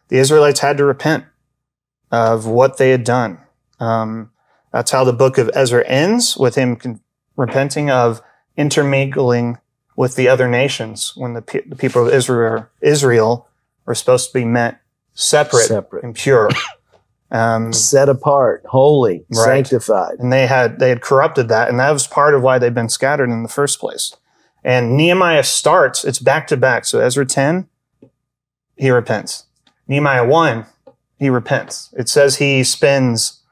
the 0.09 0.17
Israelites 0.19 0.61
had 0.61 0.77
to 0.79 0.85
repent 0.85 1.25
of 2.11 2.47
what 2.47 2.77
they 2.79 2.91
had 2.91 3.05
done. 3.05 3.39
Um, 3.81 4.31
that's 4.73 4.91
how 4.91 5.05
the 5.05 5.13
book 5.13 5.39
of 5.39 5.51
Ezra 5.55 5.87
ends 5.87 6.37
with 6.37 6.55
him 6.55 6.77
con- 6.77 7.01
repenting 7.37 7.91
of 7.91 8.23
intermingling 8.57 9.59
with 9.97 10.17
the 10.17 10.29
other 10.29 10.49
nations 10.49 11.13
when 11.17 11.35
the, 11.35 11.43
pe- 11.43 11.67
the 11.67 11.77
people 11.77 12.07
of 12.07 12.13
Israel, 12.13 12.67
Israel 12.81 13.49
were 13.87 13.95
supposed 13.95 14.29
to 14.33 14.39
be 14.39 14.45
meant 14.45 14.77
separate, 15.15 15.67
Separate. 15.67 16.05
and 16.05 16.15
pure. 16.15 16.51
Um, 17.31 17.73
Set 17.73 18.09
apart, 18.09 18.63
holy, 18.69 19.25
Right. 19.29 19.67
sanctified. 19.67 20.21
and 20.21 20.33
they 20.33 20.47
had 20.47 20.79
they 20.79 20.89
had 20.91 21.01
corrupted 21.01 21.49
that, 21.49 21.69
and 21.69 21.81
that 21.81 21.91
was 21.91 22.07
part 22.07 22.33
of 22.33 22.43
why 22.43 22.61
they've 22.61 22.73
been 22.75 22.91
scattered 22.91 23.29
in 23.29 23.43
the 23.43 23.49
first 23.49 23.81
place. 23.81 24.15
And 24.63 24.97
Nehemiah 24.97 25.43
starts; 25.43 26.05
it's 26.05 26.21
back 26.21 26.47
to 26.49 26.57
back. 26.57 26.85
So 26.85 27.01
Ezra 27.01 27.27
ten, 27.27 27.67
he 28.77 28.89
repents. 28.91 29.44
Nehemiah 29.87 30.27
one, 30.27 30.67
he 31.19 31.31
repents. 31.31 31.95
It 31.97 32.09
says 32.09 32.37
he 32.37 32.65
spends 32.65 33.43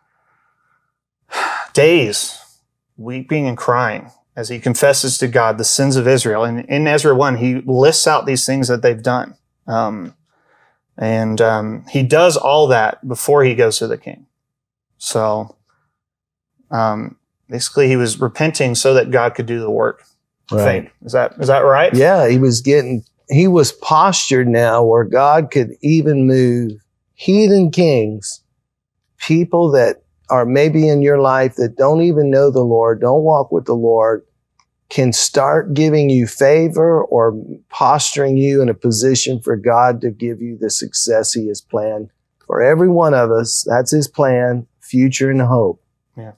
days 1.73 2.39
weeping 2.97 3.47
and 3.47 3.57
crying 3.57 4.11
as 4.37 4.49
he 4.49 4.59
confesses 4.59 5.19
to 5.19 5.29
God 5.29 5.59
the 5.59 5.65
sins 5.65 5.97
of 5.97 6.09
Israel. 6.09 6.45
And 6.45 6.65
in 6.67 6.87
Ezra 6.87 7.15
one, 7.15 7.37
he 7.37 7.57
lists 7.67 8.07
out 8.07 8.27
these 8.27 8.47
things 8.47 8.69
that 8.69 8.83
they've 8.83 9.03
done. 9.03 9.37
Um, 9.67 10.15
and 10.99 11.41
um, 11.41 11.85
he 11.91 12.03
does 12.03 12.37
all 12.37 12.67
that 12.69 13.07
before 13.07 13.45
he 13.45 13.55
goes 13.55 13.79
to 13.79 13.87
the 13.87 13.99
king. 13.99 14.27
So 14.99 15.57
um, 16.71 17.17
basically, 17.49 17.89
he 17.89 17.97
was 17.97 18.21
repenting 18.21 18.75
so 18.75 18.95
that 18.95 19.11
God 19.11 19.35
could 19.35 19.47
do 19.47 19.61
the 19.61 19.71
work. 19.71 20.05
I 20.51 20.65
think. 20.65 20.93
Is 21.05 21.13
that 21.13 21.33
is 21.39 21.49
that 21.49 21.61
right? 21.61 21.95
Yeah, 21.95 22.29
he 22.29 22.39
was 22.39 22.61
getting, 22.61 23.05
he 23.33 23.49
was 23.49 23.73
postured 23.73 24.49
now 24.49 24.85
where 24.85 25.05
God 25.05 25.51
could 25.51 25.77
even 25.83 26.27
move 26.27 26.73
heathen 27.15 27.71
kings, 27.71 28.43
people 29.19 29.71
that 29.73 30.03
are 30.29 30.45
maybe 30.45 30.89
in 30.89 31.03
your 31.03 31.21
life 31.21 31.57
that 31.57 31.77
don't 31.77 32.03
even 32.03 32.31
know 32.31 32.51
the 32.51 32.65
Lord, 32.65 33.01
don't 33.01 33.23
walk 33.23 33.53
with 33.53 33.67
the 33.67 33.75
Lord, 33.75 34.25
can 34.89 35.13
start 35.13 35.73
giving 35.73 36.11
you 36.11 36.27
favor 36.27 37.03
or 37.03 37.35
posturing 37.69 38.37
you 38.37 38.61
in 38.61 38.69
a 38.69 38.75
position 38.75 39.41
for 39.41 39.57
God 39.57 40.01
to 40.01 40.11
give 40.11 40.43
you 40.43 40.59
the 40.59 40.71
success 40.71 41.33
he 41.33 41.49
has 41.49 41.61
planned 41.61 42.11
for 42.47 42.63
every 42.63 42.89
one 42.89 43.15
of 43.15 43.31
us. 43.31 43.65
That's 43.67 43.91
his 43.91 44.09
plan, 44.09 44.67
future 44.81 45.31
and 45.31 45.41
hope. 45.41 45.83
Yeah. 46.17 46.33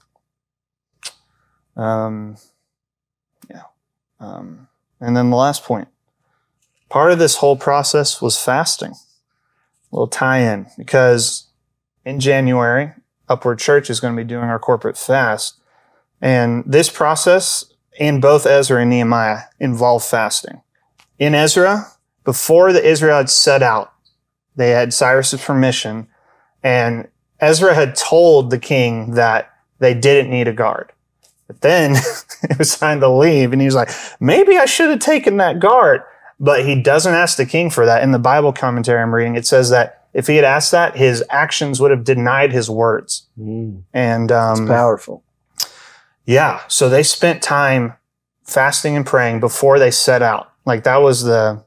Um, 1.75 2.37
yeah. 3.49 3.63
Um, 4.19 4.67
and 5.01 5.17
then 5.17 5.29
the 5.29 5.35
last 5.35 5.63
point. 5.63 5.89
Part 6.95 7.11
of 7.11 7.19
this 7.19 7.35
whole 7.35 7.57
process 7.57 8.21
was 8.21 8.39
fasting. 8.39 8.91
A 8.91 8.95
little 9.91 10.07
tie-in 10.07 10.67
because 10.77 11.47
in 12.05 12.21
January, 12.21 12.93
Upward 13.27 13.59
Church 13.59 13.89
is 13.89 13.99
going 13.99 14.15
to 14.15 14.23
be 14.23 14.25
doing 14.25 14.45
our 14.45 14.59
corporate 14.59 14.97
fast, 14.97 15.59
and 16.21 16.63
this 16.65 16.89
process 16.89 17.65
in 17.99 18.21
both 18.21 18.45
Ezra 18.45 18.79
and 18.79 18.89
Nehemiah 18.89 19.39
involve 19.59 20.05
fasting. 20.05 20.61
In 21.19 21.35
Ezra, 21.35 21.85
before 22.23 22.71
the 22.71 22.81
Israelites 22.81 23.33
set 23.33 23.61
out, 23.61 23.91
they 24.55 24.69
had 24.69 24.93
Cyrus's 24.93 25.43
permission, 25.43 26.07
and 26.63 27.09
Ezra 27.41 27.75
had 27.75 27.97
told 27.97 28.51
the 28.51 28.57
king 28.57 29.15
that 29.15 29.53
they 29.79 29.93
didn't 29.93 30.31
need 30.31 30.47
a 30.47 30.53
guard. 30.53 30.93
But 31.47 31.59
then 31.59 31.97
it 32.43 32.57
was 32.57 32.77
time 32.77 33.01
to 33.01 33.09
leave, 33.09 33.51
and 33.51 33.61
he 33.61 33.67
was 33.67 33.75
like, 33.75 33.89
maybe 34.21 34.57
I 34.57 34.63
should 34.63 34.91
have 34.91 34.99
taken 34.99 35.35
that 35.37 35.59
guard. 35.59 36.01
But 36.39 36.65
he 36.65 36.81
doesn't 36.81 37.13
ask 37.13 37.37
the 37.37 37.45
king 37.45 37.69
for 37.69 37.85
that. 37.85 38.03
In 38.03 38.11
the 38.11 38.19
Bible 38.19 38.51
commentary 38.51 39.01
I'm 39.01 39.13
reading, 39.15 39.35
it 39.35 39.47
says 39.47 39.69
that 39.69 40.07
if 40.13 40.27
he 40.27 40.35
had 40.35 40.45
asked 40.45 40.71
that, 40.71 40.95
his 40.97 41.23
actions 41.29 41.79
would 41.79 41.91
have 41.91 42.03
denied 42.03 42.51
his 42.51 42.69
words. 42.69 43.27
Mm, 43.39 43.83
And 43.93 44.31
it's 44.31 44.59
um, 44.59 44.67
powerful. 44.67 45.23
yeah, 46.25 46.61
so 46.67 46.89
they 46.89 47.03
spent 47.03 47.41
time 47.41 47.93
fasting 48.43 48.95
and 48.95 49.05
praying 49.05 49.39
before 49.39 49.79
they 49.79 49.91
set 49.91 50.21
out. 50.21 50.51
Like 50.65 50.83
that 50.83 50.97
was 51.01 51.23
the, 51.23 51.63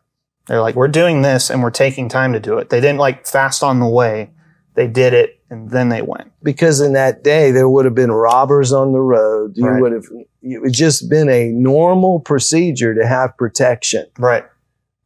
they're 0.46 0.60
like, 0.60 0.74
we're 0.74 0.88
doing 0.88 1.22
this 1.22 1.50
and 1.50 1.62
we're 1.62 1.70
taking 1.70 2.08
time 2.08 2.32
to 2.32 2.40
do 2.40 2.58
it. 2.58 2.70
They 2.70 2.80
didn't 2.80 2.98
like 2.98 3.26
fast 3.26 3.62
on 3.62 3.80
the 3.80 3.88
way. 3.88 4.30
They 4.74 4.86
did 4.86 5.12
it 5.14 5.40
and 5.50 5.70
then 5.70 5.88
they 5.88 6.02
went. 6.02 6.30
because 6.42 6.80
in 6.80 6.92
that 6.92 7.24
day 7.24 7.50
there 7.50 7.68
would 7.68 7.84
have 7.84 7.94
been 7.94 8.12
robbers 8.12 8.72
on 8.72 8.92
the 8.92 9.00
road. 9.00 9.56
You 9.56 9.66
Right. 9.66 9.80
would 9.80 9.92
have 9.92 10.04
it 10.42 10.60
would 10.62 10.72
just 10.72 11.08
been 11.10 11.28
a 11.28 11.48
normal 11.48 12.20
procedure 12.20 12.94
to 12.94 13.06
have 13.06 13.36
protection. 13.36 14.06
Right. 14.18 14.44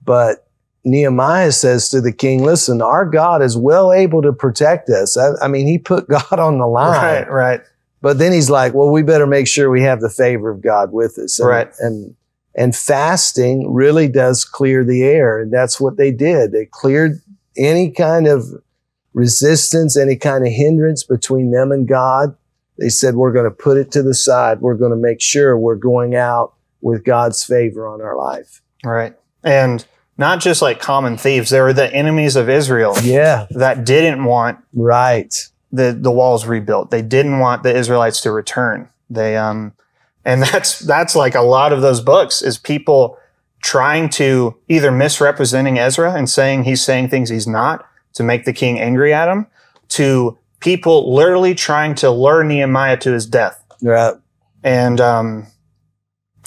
But 0.05 0.47
Nehemiah 0.85 1.53
says 1.53 1.89
to 1.91 2.01
the 2.01 2.13
king, 2.13 2.43
"Listen, 2.43 2.83
our 2.83 3.07
God 3.07 3.43
is 3.43 3.57
well 3.57 3.93
able 3.93 4.23
to 4.23 4.33
protect 4.33 4.91
us." 4.91 5.17
I, 5.17 5.31
I 5.43 5.49
mean, 5.49 5.67
he 5.67 5.79
put 5.79 6.09
God 6.09 6.39
on 6.39 6.59
the 6.59 6.67
line. 6.67 7.25
Right. 7.25 7.31
Right. 7.31 7.61
But 8.01 8.19
then 8.19 8.33
he's 8.33 8.51
like, 8.51 8.75
"Well, 8.75 8.91
we 8.91 9.03
better 9.03 9.27
make 9.27 9.47
sure 9.47 9.71
we 9.71 9.83
have 9.83 10.01
the 10.01 10.11
favor 10.11 10.51
of 10.51 10.61
God 10.61 10.93
with 10.93 11.19
us." 11.19 11.39
And, 11.39 11.49
Right. 11.49 11.71
And 11.79 12.15
and 12.55 12.77
fasting 12.77 13.73
really 13.73 14.09
does 14.09 14.45
clear 14.45 14.85
the 14.85 15.05
air, 15.05 15.39
and 15.39 15.53
that's 15.53 15.81
what 15.81 15.97
they 15.97 16.11
did. 16.11 16.53
They 16.53 16.67
cleared 16.67 17.21
any 17.57 17.91
kind 17.91 18.27
of 18.27 18.45
resistance, 19.15 19.97
any 19.97 20.17
kind 20.17 20.47
of 20.47 20.53
hindrance 20.53 21.05
between 21.05 21.51
them 21.51 21.71
and 21.73 21.87
God. 21.87 22.37
They 22.79 22.89
said, 22.89 23.15
"We're 23.15 23.33
going 23.33 23.45
to 23.45 23.51
put 23.51 23.77
it 23.77 23.93
to 23.93 24.03
the 24.03 24.15
side. 24.15 24.61
We're 24.61 24.75
going 24.75 24.91
to 24.91 24.97
make 24.97 25.21
sure 25.21 25.57
we're 25.57 25.77
going 25.77 26.17
out 26.17 26.55
with 26.81 27.05
God's 27.05 27.45
favor 27.45 27.87
on 27.87 28.03
our 28.03 28.17
life." 28.17 28.61
Right. 28.85 29.15
And 29.45 29.85
not 30.19 30.41
just 30.41 30.63
like 30.63 30.81
common 30.81 31.17
thieves, 31.17 31.51
they 31.51 31.61
were 31.61 31.73
the 31.73 31.93
enemies 31.93 32.37
of 32.37 32.49
Israel 32.49 32.95
Yeah, 33.03 33.47
that 33.51 33.85
didn't 33.85 34.25
want 34.25 34.59
right. 34.73 35.35
the, 35.73 35.97
the 35.99 36.11
walls 36.11 36.47
rebuilt. 36.47 36.91
They 36.91 37.03
didn't 37.03 37.39
want 37.39 37.63
the 37.63 37.75
Israelites 37.75 38.21
to 38.23 38.31
return. 38.31 38.89
They, 39.11 39.37
um, 39.37 39.73
and 40.25 40.43
that's, 40.53 40.79
that's 40.81 41.17
like 41.17 41.35
a 41.35 41.43
lot 41.43 41.73
of 41.73 41.83
those 41.83 42.01
books 42.01 42.43
is 42.43 42.59
people 42.59 43.19
trying 43.63 44.09
to 44.11 44.57
either 44.69 44.91
misrepresenting 44.91 45.79
Ezra 45.79 46.13
and 46.15 46.29
saying 46.29 46.65
he's 46.65 46.83
saying 46.83 47.09
things 47.09 47.29
he's 47.31 47.47
not 47.47 47.87
to 48.15 48.23
make 48.23 48.45
the 48.45 48.53
king 48.53 48.79
angry 48.81 49.15
at 49.15 49.29
him 49.29 49.47
to 49.89 50.37
people 50.61 51.15
literally 51.15 51.55
trying 51.55 51.95
to 51.95 52.11
lure 52.11 52.45
Nehemiah 52.45 52.97
to 52.99 53.13
his 53.13 53.27
death. 53.27 53.65
Right. 53.81 54.15
And, 54.63 55.01
um, 55.01 55.47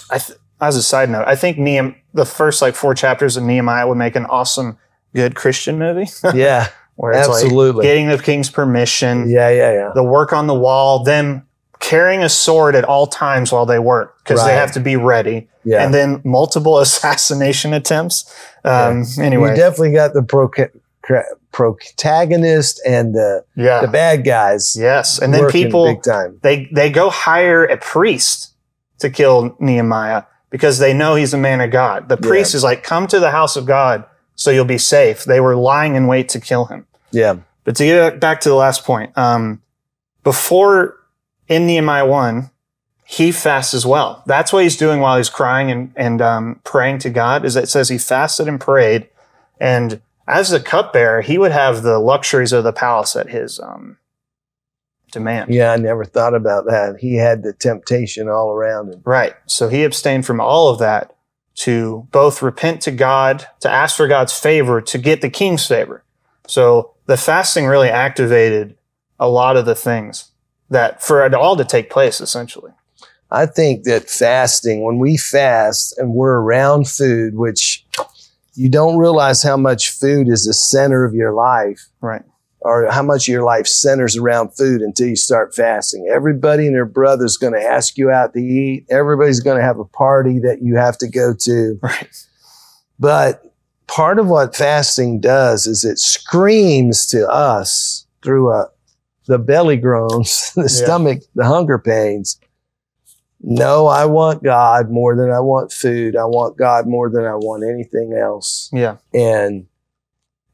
I, 0.09 0.19
th- 0.19 0.37
as 0.61 0.75
a 0.75 0.83
side 0.83 1.09
note, 1.09 1.25
I 1.27 1.35
think 1.35 1.57
Nehem- 1.57 1.95
the 2.13 2.25
first 2.25 2.61
like 2.61 2.75
four 2.75 2.93
chapters 2.95 3.37
of 3.37 3.43
Nehemiah 3.43 3.87
would 3.87 3.97
make 3.97 4.15
an 4.15 4.25
awesome, 4.25 4.77
good 5.13 5.35
Christian 5.35 5.77
movie 5.77 6.09
Yeah, 6.33 6.67
where 6.95 7.11
it's 7.13 7.27
like 7.27 7.43
absolutely. 7.43 7.83
getting 7.83 8.07
the 8.07 8.17
king's 8.17 8.49
permission, 8.49 9.29
yeah, 9.29 9.49
yeah, 9.49 9.73
yeah. 9.73 9.91
the 9.93 10.03
work 10.03 10.31
on 10.33 10.47
the 10.47 10.53
wall, 10.55 11.03
them 11.03 11.45
carrying 11.79 12.23
a 12.23 12.29
sword 12.29 12.73
at 12.75 12.83
all 12.85 13.05
times 13.05 13.51
while 13.51 13.65
they 13.65 13.79
work 13.79 14.17
because 14.23 14.43
they 14.45 14.53
have 14.53 14.71
to 14.71 14.79
be 14.79 14.95
ready, 14.95 15.47
Yeah. 15.65 15.83
and 15.83 15.93
then 15.93 16.21
multiple 16.23 16.79
assassination 16.85 17.73
attempts. 17.73 18.33
Um, 18.63 19.03
You 19.17 19.23
Anyway, 19.23 19.49
You 19.51 19.55
definitely 19.57 19.91
got 19.93 20.13
the 20.13 20.21
proca- 20.21 20.71
protagonist 21.51 22.81
and 22.87 23.13
the, 23.13 23.43
yeah, 23.55 23.81
the 23.81 23.87
bad 23.87 24.23
guys. 24.25 24.75
yes, 24.79 25.19
and 25.19 25.33
then 25.33 25.49
people 25.49 25.85
big 25.85 26.03
time. 26.03 26.39
they 26.43 26.67
they 26.73 26.89
go 26.89 27.09
hire 27.09 27.63
a 27.65 27.77
priest 27.77 28.53
to 28.99 29.09
kill 29.09 29.55
Nehemiah 29.59 30.23
because 30.49 30.79
they 30.79 30.93
know 30.93 31.15
he's 31.15 31.33
a 31.33 31.37
man 31.37 31.61
of 31.61 31.71
God. 31.71 32.09
The 32.09 32.17
Yeah. 32.21 32.27
priest 32.27 32.55
is 32.55 32.63
like, 32.63 32.83
"Come 32.83 33.07
to 33.07 33.19
the 33.19 33.31
house 33.31 33.55
of 33.55 33.65
God, 33.65 34.03
so 34.35 34.51
you'll 34.51 34.65
be 34.65 34.77
safe." 34.77 35.23
They 35.25 35.39
were 35.39 35.55
lying 35.55 35.95
in 35.95 36.07
wait 36.07 36.29
to 36.29 36.39
kill 36.39 36.65
him. 36.65 36.85
Yeah, 37.11 37.35
But 37.63 37.75
to 37.77 37.85
get 37.85 38.19
back 38.19 38.41
to 38.41 38.49
the 38.49 38.55
last 38.55 38.83
point, 38.85 39.11
um, 39.17 39.61
before 40.23 40.95
in 41.47 41.65
Nehemiah 41.67 42.05
1, 42.05 42.49
he 43.03 43.31
fasts 43.31 43.73
as 43.73 43.85
well. 43.85 44.23
That's 44.25 44.51
what 44.51 44.63
he's 44.63 44.77
doing 44.77 44.99
while 44.99 45.17
he's 45.17 45.29
crying 45.29 45.69
and, 45.71 45.91
and 45.95 46.21
um, 46.21 46.59
praying 46.63 46.99
to 46.99 47.09
God, 47.09 47.45
is 47.45 47.55
it 47.55 47.69
says 47.69 47.89
he 47.89 47.97
fasted 47.97 48.47
and 48.47 48.59
prayed. 48.59 49.07
And 49.59 50.01
as 50.27 50.51
a 50.51 50.59
cupbearer, 50.59 51.21
he 51.21 51.37
would 51.37 51.51
have 51.51 51.83
the 51.83 51.99
luxuries 51.99 52.51
of 52.51 52.63
the 52.63 52.73
palace 52.73 53.15
at 53.15 53.29
his 53.29 53.59
um, 53.59 53.97
demand. 55.15 55.51
yeah. 55.53 55.71
I 55.71 55.77
never 55.77 56.05
thought 56.05 56.35
about 56.35 56.65
that. 56.65 56.97
He 56.99 57.15
had 57.15 57.41
the 57.41 57.53
temptation 57.53 58.29
all 58.29 58.51
around 58.51 58.93
him. 58.93 59.01
Right. 59.03 59.33
So 59.47 59.67
he 59.69 59.83
abstained 59.83 60.25
from 60.25 60.39
all 60.39 60.69
of 60.69 60.77
that 60.79 61.15
to 61.55 62.07
both 62.11 62.41
repent 62.41 62.81
to 62.81 62.91
God, 62.91 63.47
to 63.61 63.69
ask 63.69 63.95
for 63.95 64.07
God's 64.07 64.37
favor, 64.37 64.81
to 64.81 64.97
get 64.97 65.21
the 65.21 65.29
king's 65.29 65.65
favor. 65.65 66.03
So 66.47 66.91
the 67.07 67.17
fasting 67.17 67.65
really 67.65 67.89
activated 67.89 68.77
a 69.19 69.29
lot 69.29 69.57
of 69.57 69.65
the 69.65 69.75
things 69.75 70.31
that 70.69 71.01
for 71.01 71.25
it 71.25 71.33
all 71.33 71.55
to 71.55 71.63
take 71.63 71.89
place, 71.89 72.19
essentially. 72.19 72.71
I 73.31 73.45
think 73.45 73.85
that 73.85 74.09
fasting, 74.09 74.83
when 74.83 74.99
we 74.99 75.17
fast 75.17 75.97
and 75.97 76.13
we're 76.13 76.37
around 76.39 76.87
food, 76.89 77.35
which 77.35 77.85
you 78.53 78.69
don't 78.69 78.97
realize 78.97 79.41
how 79.41 79.57
much 79.57 79.91
food 79.91 80.27
is 80.27 80.45
the 80.45 80.53
center 80.53 81.05
of 81.05 81.13
your 81.13 81.33
life 81.33 81.87
Right. 82.01 82.23
Or 82.65 82.89
how 82.91 83.03
much 83.03 83.27
of 83.29 83.31
your 83.31 83.43
life 83.43 83.67
centers 83.67 84.17
around 84.17 84.49
food 84.57 84.81
until 84.81 85.07
you 85.07 85.15
start 85.15 85.53
fasting. 85.55 86.09
Everybody 86.11 86.65
and 86.65 86.75
their 86.75 86.85
brother's 86.85 87.37
going 87.37 87.53
to 87.53 87.61
ask 87.61 87.95
you 87.97 88.09
out 88.09 88.33
to 88.33 88.39
eat. 88.39 88.85
Everybody's 88.89 89.39
going 89.39 89.57
to 89.57 89.63
have 89.63 89.77
a 89.77 89.85
party 89.85 90.39
that 90.39 90.63
you 90.63 90.75
have 90.75 90.97
to 90.97 91.07
go 91.07 91.33
to. 91.41 91.79
Right. 91.83 92.09
But 92.99 93.53
part 93.87 94.17
of 94.17 94.27
what 94.27 94.55
fasting 94.55 95.19
does 95.19 95.67
is 95.67 95.83
it 95.85 95.99
screams 95.99 97.05
to 97.07 97.29
us 97.29 98.07
through 98.23 98.51
a, 98.51 98.69
the 99.27 99.37
belly 99.37 99.77
groans, 99.77 100.51
the 100.55 100.61
Yeah. 100.63 100.67
stomach, 100.67 101.19
the 101.35 101.45
hunger 101.45 101.77
pains. 101.77 102.39
No, 103.41 103.85
I 103.85 104.05
want 104.05 104.41
God 104.43 104.89
more 104.89 105.15
than 105.15 105.29
I 105.29 105.39
want 105.39 105.71
food. 105.71 106.15
I 106.15 106.25
want 106.25 106.57
God 106.57 106.87
more 106.87 107.11
than 107.11 107.25
I 107.25 107.35
want 107.35 107.63
anything 107.63 108.13
else. 108.19 108.71
Yeah. 108.73 108.97
And 109.13 109.67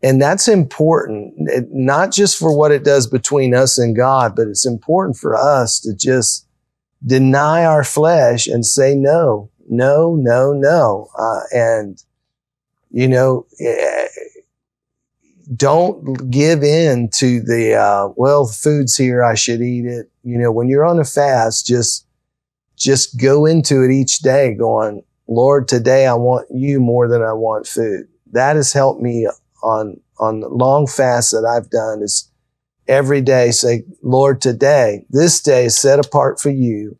and 0.03 0.22
that's 0.22 0.48
important, 0.48 1.34
not 1.72 2.12
just 2.12 2.38
for 2.38 2.55
what 2.55 2.72
it 2.72 2.84
does 2.84 3.05
between 3.05 3.53
us 3.53 3.77
and 3.77 3.96
God, 3.96 4.36
but 4.36 4.48
it's 4.48 4.65
important 4.65 5.17
for 5.17 5.36
us 5.36 5.79
to 5.81 5.96
just 5.96 6.48
deny 7.05 7.65
our 7.65 7.84
flesh 7.84 8.48
and 8.48 8.65
say 8.65 8.96
no, 8.96 9.50
no, 9.70 10.15
no, 10.15 10.53
no. 10.53 11.08
Uh, 11.17 11.41
and, 11.51 12.03
you 12.89 13.08
know, 13.08 13.46
eh, 13.60 14.08
don't 15.55 16.31
give 16.31 16.63
in 16.63 17.10
to 17.15 17.41
the, 17.41 17.75
uh, 17.75 18.10
well, 18.15 18.48
food's 18.48 18.98
here, 18.98 19.24
I 19.24 19.36
should 19.36 19.62
eat 19.62 19.86
it. 19.86 20.10
You 20.24 20.39
know, 20.39 20.51
when 20.51 20.67
you're 20.67 20.86
on 20.86 21.00
a 21.00 21.05
fast, 21.05 21.67
just, 21.67 22.08
just 22.75 23.20
go 23.20 23.46
into 23.46 23.84
it 23.84 23.91
each 23.91 24.20
day 24.20 24.55
going, 24.55 25.03
Lord, 25.27 25.67
today 25.67 26.08
I 26.08 26.15
want 26.15 26.48
you 26.50 26.79
more 26.79 27.08
than 27.08 27.22
I 27.22 27.34
want 27.34 27.67
food. 27.67 28.08
That 28.31 28.55
has 28.55 28.74
helped 28.74 29.01
me 29.01 29.27
on, 29.62 30.00
on 30.20 30.41
the 30.41 30.50
long 30.50 30.88
fasts 30.88 31.32
that 31.32 31.46
I've 31.46 31.70
done 31.70 32.01
is 32.01 32.30
every 32.88 33.22
day 33.22 33.51
say, 33.51 33.84
Lord, 34.01 34.41
today, 34.41 35.06
this 35.10 35.41
day 35.41 35.65
is 35.65 35.77
set 35.77 36.03
apart 36.03 36.39
for 36.39 36.50
you. 36.50 36.98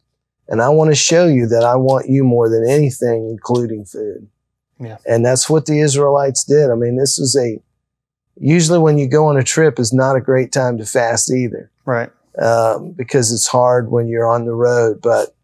And 0.48 0.62
I 0.62 0.70
want 0.70 0.92
to 0.92 0.96
show 0.96 1.28
you 1.28 1.48
that 1.48 1.64
I 1.64 1.76
want 1.76 2.10
you 2.10 2.24
more 2.24 2.50
than 2.50 2.68
anything, 2.68 3.30
including 3.30 3.86
food. 3.86 4.28
Yeah. 4.80 4.98
And 5.06 5.26
that's 5.26 5.50
what 5.50 5.66
the 5.66 5.80
Israelites 5.80 6.44
did. 6.44 6.70
I 6.72 6.76
mean, 6.76 6.98
this 6.98 7.20
is 7.20 7.36
a, 7.36 7.62
usually 8.38 8.80
when 8.80 8.98
you 8.98 9.08
go 9.08 9.28
on 9.28 9.38
a 9.38 9.44
trip 9.44 9.80
is 9.80 9.94
not 9.94 10.16
a 10.16 10.22
great 10.22 10.52
time 10.52 10.78
to 10.78 10.86
fast 10.86 11.32
either 11.32 11.72
Right. 11.86 12.10
um, 12.38 12.92
because 12.92 13.32
it's 13.32 13.48
hard 13.48 13.92
when 13.92 14.08
you're 14.08 14.30
on 14.30 14.46
the 14.46 14.54
road. 14.54 15.02
But 15.02 15.36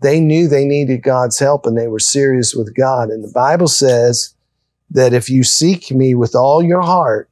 they 0.00 0.20
knew 0.20 0.46
they 0.48 0.64
needed 0.64 1.02
God's 1.02 1.38
help 1.38 1.66
and 1.66 1.76
they 1.76 1.88
were 1.88 1.98
serious 1.98 2.54
with 2.54 2.74
God. 2.74 3.10
And 3.10 3.24
the 3.24 3.32
Bible 3.32 3.68
says 3.68 4.34
that 4.90 5.12
if 5.12 5.28
you 5.28 5.44
seek 5.44 5.90
me 5.90 6.14
with 6.14 6.34
all 6.34 6.62
your 6.62 6.82
heart, 6.82 7.30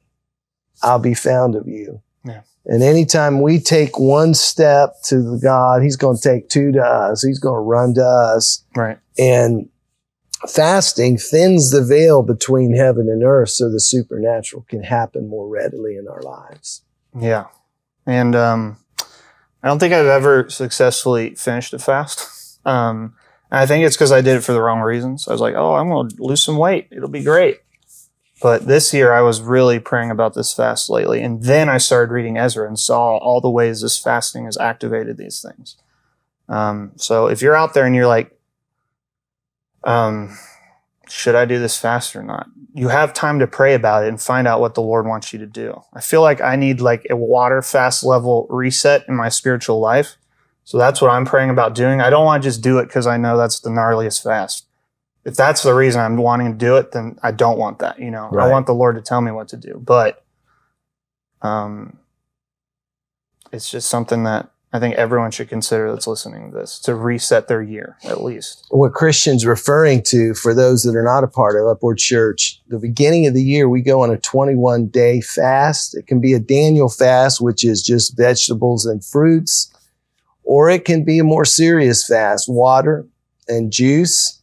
I'll 0.83 0.99
be 0.99 1.13
found 1.13 1.55
of 1.55 1.67
you. 1.67 2.01
Yeah. 2.23 2.41
And 2.65 2.83
anytime 2.83 3.41
we 3.41 3.59
take 3.59 3.97
one 3.97 4.33
step 4.33 4.95
to 5.05 5.21
the 5.21 5.39
God, 5.41 5.81
He's 5.81 5.95
going 5.95 6.17
to 6.17 6.21
take 6.21 6.49
two 6.49 6.71
to 6.73 6.81
us. 6.81 7.23
He's 7.23 7.39
going 7.39 7.55
to 7.55 7.59
run 7.59 7.93
to 7.95 8.05
us. 8.05 8.63
Right. 8.75 8.99
And 9.17 9.69
fasting 10.47 11.17
thins 11.17 11.71
the 11.71 11.83
veil 11.83 12.21
between 12.21 12.75
heaven 12.75 13.09
and 13.09 13.23
earth 13.23 13.49
so 13.49 13.71
the 13.71 13.79
supernatural 13.79 14.65
can 14.69 14.83
happen 14.83 15.27
more 15.27 15.47
readily 15.47 15.97
in 15.97 16.07
our 16.07 16.21
lives. 16.21 16.83
Yeah. 17.19 17.45
And 18.05 18.35
um, 18.35 18.77
I 19.63 19.67
don't 19.67 19.79
think 19.79 19.93
I've 19.93 20.05
ever 20.05 20.49
successfully 20.49 21.35
finished 21.35 21.73
a 21.73 21.79
fast. 21.79 22.59
Um, 22.65 23.15
and 23.51 23.59
I 23.59 23.65
think 23.65 23.85
it's 23.85 23.95
because 23.95 24.11
I 24.11 24.21
did 24.21 24.37
it 24.37 24.43
for 24.43 24.53
the 24.53 24.61
wrong 24.61 24.81
reasons. 24.81 25.27
I 25.27 25.31
was 25.31 25.41
like, 25.41 25.55
oh, 25.55 25.75
I'm 25.75 25.89
going 25.89 26.09
to 26.09 26.23
lose 26.23 26.43
some 26.43 26.57
weight. 26.57 26.87
It'll 26.91 27.09
be 27.09 27.23
great. 27.23 27.59
But 28.41 28.67
this 28.67 28.93
year 28.93 29.13
I 29.13 29.21
was 29.21 29.41
really 29.41 29.79
praying 29.79 30.11
about 30.11 30.33
this 30.35 30.53
fast 30.53 30.89
lately. 30.89 31.21
And 31.23 31.43
then 31.43 31.69
I 31.69 31.77
started 31.77 32.13
reading 32.13 32.37
Ezra 32.37 32.67
and 32.67 32.77
saw 32.77 33.17
all 33.17 33.41
the 33.41 33.49
ways 33.49 33.81
this 33.81 33.97
fasting 33.97 34.45
has 34.45 34.57
activated 34.57 35.17
these 35.17 35.41
things. 35.41 35.77
Um, 36.47 36.91
so 36.97 37.27
if 37.27 37.41
you're 37.41 37.55
out 37.55 37.73
there 37.73 37.85
and 37.85 37.95
you're 37.95 38.07
like, 38.07 38.37
um, 39.83 40.37
should 41.09 41.35
I 41.35 41.45
do 41.45 41.57
this 41.57 41.77
fast 41.77 42.15
or 42.15 42.23
not? 42.23 42.47
You 42.73 42.89
have 42.89 43.13
time 43.13 43.39
to 43.39 43.47
pray 43.47 43.73
about 43.73 44.03
it 44.03 44.09
and 44.09 44.21
find 44.21 44.47
out 44.47 44.61
what 44.61 44.75
the 44.75 44.81
Lord 44.81 45.07
wants 45.07 45.33
you 45.33 45.39
to 45.39 45.47
do. 45.47 45.81
I 45.93 46.01
feel 46.01 46.21
like 46.21 46.41
I 46.41 46.55
need 46.55 46.79
like 46.79 47.07
a 47.09 47.15
water 47.15 47.61
fast 47.61 48.03
level 48.03 48.45
reset 48.49 49.05
in 49.07 49.15
my 49.15 49.29
spiritual 49.29 49.79
life. 49.79 50.17
So 50.67 50.77
that's 50.77 51.01
what 51.01 51.11
I'm 51.11 51.23
praying 51.23 51.49
about 51.49 51.75
doing. 51.75 52.01
I 52.01 52.09
don't 52.09 52.25
want 52.25 52.43
to 52.43 52.49
just 52.49 52.61
do 52.61 52.77
it 52.79 52.87
because 52.87 53.07
I 53.07 53.15
know 53.15 53.37
that's 53.37 53.61
the 53.61 53.69
gnarliest 53.69 54.21
fast. 54.21 54.67
If 55.23 55.33
that's 55.33 55.63
the 55.63 55.73
reason 55.73 56.01
I'm 56.01 56.17
wanting 56.17 56.51
to 56.51 56.57
do 56.57 56.75
it, 56.75 56.91
then 56.91 57.17
I 57.23 57.31
don't 57.31 57.57
want 57.57 57.79
that. 57.79 57.99
You 57.99 58.11
know, 58.11 58.29
I 58.37 58.49
want 58.49 58.65
the 58.65 58.73
Lord 58.73 58.97
to 58.97 59.01
tell 59.01 59.21
me 59.21 59.31
what 59.31 59.47
to 59.47 59.55
do. 59.55 59.81
But 59.81 60.25
um, 61.41 61.97
it's 63.53 63.71
just 63.71 63.87
something 63.87 64.25
that 64.25 64.49
I 64.73 64.79
think 64.79 64.95
everyone 64.95 65.31
should 65.31 65.47
consider 65.47 65.89
that's 65.89 66.05
listening 66.05 66.51
to 66.51 66.57
this 66.57 66.79
to 66.79 66.95
reset 66.95 67.47
their 67.47 67.61
year 67.61 67.95
at 68.03 68.21
least. 68.21 68.67
what 68.69 68.91
Christian's 68.91 69.45
referring 69.45 70.03
to 70.07 70.33
for 70.33 70.53
those 70.53 70.83
that 70.83 70.97
are 70.97 71.03
not 71.03 71.23
a 71.23 71.27
part 71.27 71.55
of 71.55 71.65
Upward 71.65 71.97
Church. 71.97 72.61
The 72.67 72.77
beginning 72.77 73.25
of 73.25 73.33
the 73.33 73.41
year, 73.41 73.69
we 73.69 73.81
go 73.81 74.03
on 74.03 74.11
a 74.11 74.17
21 74.17 74.87
day 74.87 75.21
fast. 75.21 75.95
It 75.95 76.07
can 76.07 76.19
be 76.19 76.33
a 76.33 76.39
Daniel 76.39 76.89
fast, 76.89 77.39
which 77.39 77.63
is 77.63 77.81
just 77.81 78.17
vegetables 78.17 78.85
and 78.85 79.03
fruits, 79.05 79.73
or 80.47 80.69
it 80.69 80.85
can 80.85 81.03
be 81.03 81.19
a 81.19 81.25
more 81.25 81.43
serious 81.43 82.07
fast, 82.07 82.47
water 82.47 83.05
and 83.49 83.69
juice. 83.69 84.41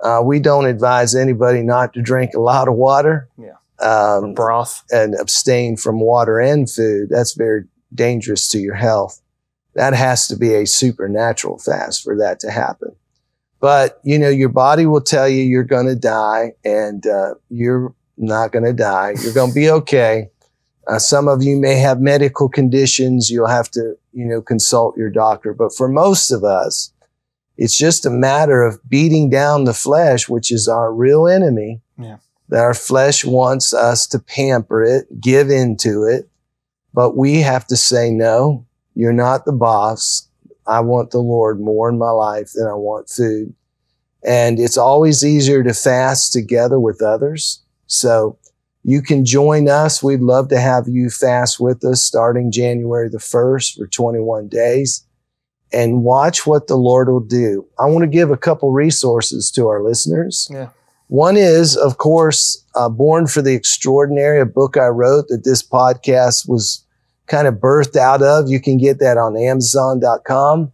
Uh, 0.00 0.20
we 0.22 0.38
don't 0.38 0.66
advise 0.66 1.14
anybody 1.14 1.62
not 1.62 1.94
to 1.94 2.02
drink 2.02 2.32
a 2.34 2.40
lot 2.40 2.68
of 2.68 2.74
water. 2.74 3.26
Yeah. 3.38 3.54
Um, 3.78 4.34
Broth. 4.34 4.84
and 4.90 5.14
abstain 5.14 5.76
from 5.76 6.00
water 6.00 6.38
and 6.38 6.70
food, 6.70 7.08
that's 7.10 7.32
very 7.32 7.64
dangerous 7.94 8.48
to 8.48 8.58
your 8.58 8.74
health. 8.74 9.20
That 9.74 9.94
has 9.94 10.28
to 10.28 10.36
be 10.36 10.54
a 10.54 10.66
supernatural 10.66 11.58
fast 11.58 12.04
for 12.04 12.16
that 12.18 12.38
to 12.40 12.50
happen. 12.50 12.94
But, 13.58 13.98
you 14.04 14.18
know, 14.18 14.28
your 14.28 14.50
body 14.50 14.84
will 14.84 15.00
tell 15.00 15.28
you 15.28 15.42
you're 15.42 15.64
going 15.64 15.86
to 15.86 15.96
die 15.96 16.52
and 16.64 17.06
uh, 17.06 17.34
you're 17.48 17.94
not 18.18 18.52
going 18.52 18.64
to 18.64 18.74
die. 18.74 19.14
You're 19.22 19.34
going 19.34 19.50
to 19.50 19.54
be 19.54 19.70
okay. 19.70 20.28
Uh, 20.86 20.98
some 20.98 21.26
of 21.28 21.42
you 21.42 21.56
may 21.56 21.74
have 21.74 22.00
medical 22.00 22.48
conditions. 22.48 23.30
You'll 23.30 23.48
have 23.48 23.70
to, 23.72 23.96
you 24.12 24.24
know, 24.24 24.40
consult 24.40 24.96
your 24.96 25.10
doctor. 25.10 25.52
But 25.52 25.74
for 25.74 25.88
most 25.88 26.30
of 26.30 26.44
us, 26.44 26.92
it's 27.56 27.76
just 27.76 28.06
a 28.06 28.10
matter 28.10 28.62
of 28.62 28.80
beating 28.88 29.30
down 29.30 29.64
the 29.64 29.74
flesh, 29.74 30.28
which 30.28 30.52
is 30.52 30.68
our 30.68 30.92
real 30.92 31.26
enemy 31.26 31.80
that 32.48 32.60
our 32.60 32.74
flesh 32.74 33.24
wants 33.24 33.74
us 33.74 34.06
to 34.08 34.18
pamper 34.18 34.82
it, 34.84 35.20
give 35.20 35.50
into 35.50 36.04
it. 36.04 36.28
But 36.94 37.16
we 37.16 37.40
have 37.40 37.66
to 37.68 37.76
say, 37.76 38.10
no, 38.10 38.64
you're 38.94 39.12
not 39.12 39.44
the 39.44 39.52
boss. 39.52 40.28
I 40.66 40.80
want 40.80 41.10
the 41.10 41.18
Lord 41.18 41.60
more 41.60 41.88
in 41.88 41.98
my 41.98 42.10
life 42.10 42.52
than 42.54 42.66
I 42.66 42.74
want 42.74 43.08
food. 43.08 43.54
And 44.24 44.58
it's 44.58 44.78
always 44.78 45.24
easier 45.24 45.62
to 45.62 45.74
fast 45.74 46.32
together 46.32 46.80
with 46.80 47.02
others. 47.02 47.62
So 47.86 48.38
you 48.88 49.02
can 49.02 49.24
join 49.24 49.68
us. 49.68 50.00
We'd 50.00 50.20
love 50.20 50.46
to 50.50 50.60
have 50.60 50.86
you 50.86 51.10
fast 51.10 51.58
with 51.58 51.84
us 51.84 52.04
starting 52.04 52.52
January 52.52 53.08
the 53.08 53.18
1st 53.18 53.78
for 53.78 53.88
21 53.88 54.46
days 54.46 55.04
and 55.72 56.04
watch 56.04 56.46
what 56.46 56.68
the 56.68 56.76
Lord 56.76 57.08
will 57.08 57.18
do. 57.18 57.66
I 57.80 57.86
want 57.86 58.04
to 58.04 58.06
give 58.06 58.30
a 58.30 58.36
couple 58.36 58.70
resources 58.70 59.50
to 59.56 59.66
our 59.66 59.82
listeners. 59.82 60.46
Yeah. 60.52 60.68
One 61.08 61.36
is, 61.36 61.76
of 61.76 61.98
course, 61.98 62.64
uh, 62.76 62.88
Born 62.88 63.26
for 63.26 63.42
the 63.42 63.54
Extraordinary, 63.54 64.40
a 64.40 64.46
book 64.46 64.76
I 64.76 64.86
wrote 64.86 65.26
that 65.28 65.42
this 65.42 65.66
podcast 65.66 66.48
was 66.48 66.86
kind 67.26 67.48
of 67.48 67.54
birthed 67.54 67.96
out 67.96 68.22
of. 68.22 68.48
You 68.48 68.60
can 68.60 68.78
get 68.78 69.00
that 69.00 69.18
on 69.18 69.36
Amazon.com. 69.36 70.72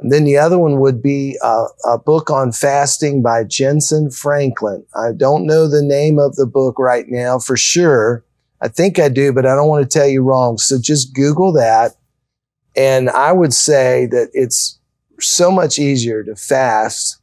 And 0.00 0.12
then 0.12 0.24
the 0.24 0.36
other 0.38 0.58
one 0.58 0.78
would 0.80 1.02
be 1.02 1.36
uh, 1.42 1.66
a 1.84 1.98
book 1.98 2.30
on 2.30 2.52
fasting 2.52 3.20
by 3.22 3.42
Jentezen 3.44 4.14
Franklin. 4.16 4.84
I 4.94 5.10
don't 5.16 5.44
know 5.46 5.66
the 5.66 5.82
name 5.82 6.18
of 6.20 6.36
the 6.36 6.46
book 6.46 6.78
right 6.78 7.06
now 7.08 7.38
for 7.38 7.56
sure. 7.56 8.24
I 8.60 8.68
think 8.68 8.98
I 8.98 9.08
do, 9.08 9.32
but 9.32 9.44
I 9.46 9.54
don't 9.56 9.68
want 9.68 9.88
to 9.88 9.98
tell 9.98 10.06
you 10.06 10.22
wrong. 10.22 10.58
So 10.58 10.78
just 10.80 11.14
Google 11.14 11.52
that. 11.54 11.96
And 12.76 13.10
I 13.10 13.32
would 13.32 13.52
say 13.52 14.06
that 14.06 14.30
it's 14.34 14.78
so 15.20 15.50
much 15.50 15.78
easier 15.80 16.22
to 16.22 16.36
fast 16.36 17.20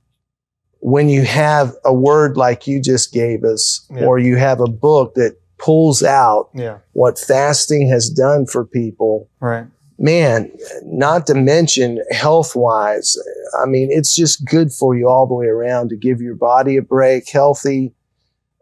when 0.79 1.07
you 1.07 1.23
have 1.23 1.73
a 1.85 1.93
word 1.93 2.35
like 2.35 2.67
you 2.67 2.81
just 2.81 3.13
gave 3.13 3.43
us, 3.45 3.87
Yeah. 3.89 4.05
or 4.05 4.19
you 4.19 4.35
have 4.35 4.59
a 4.59 4.67
book 4.67 5.15
that 5.15 5.37
pulls 5.57 6.03
out 6.03 6.49
Yeah. 6.53 6.79
what 6.91 7.17
fasting 7.17 7.87
has 7.89 8.09
done 8.09 8.45
for 8.45 8.65
people. 8.65 9.29
Right. 9.39 9.65
Man, 9.97 10.51
not 10.83 11.25
to 11.27 11.35
mention 11.35 12.03
health 12.11 12.55
wise. 12.55 13.17
I 13.61 13.65
mean, 13.65 13.89
it's 13.91 14.13
just 14.13 14.45
good 14.45 14.71
for 14.73 14.95
you 14.95 15.07
all 15.07 15.25
the 15.25 15.33
way 15.33 15.45
around 15.45 15.89
to 15.89 15.95
give 15.95 16.19
your 16.19 16.35
body 16.35 16.75
a 16.75 16.81
break, 16.81 17.29
healthy 17.29 17.93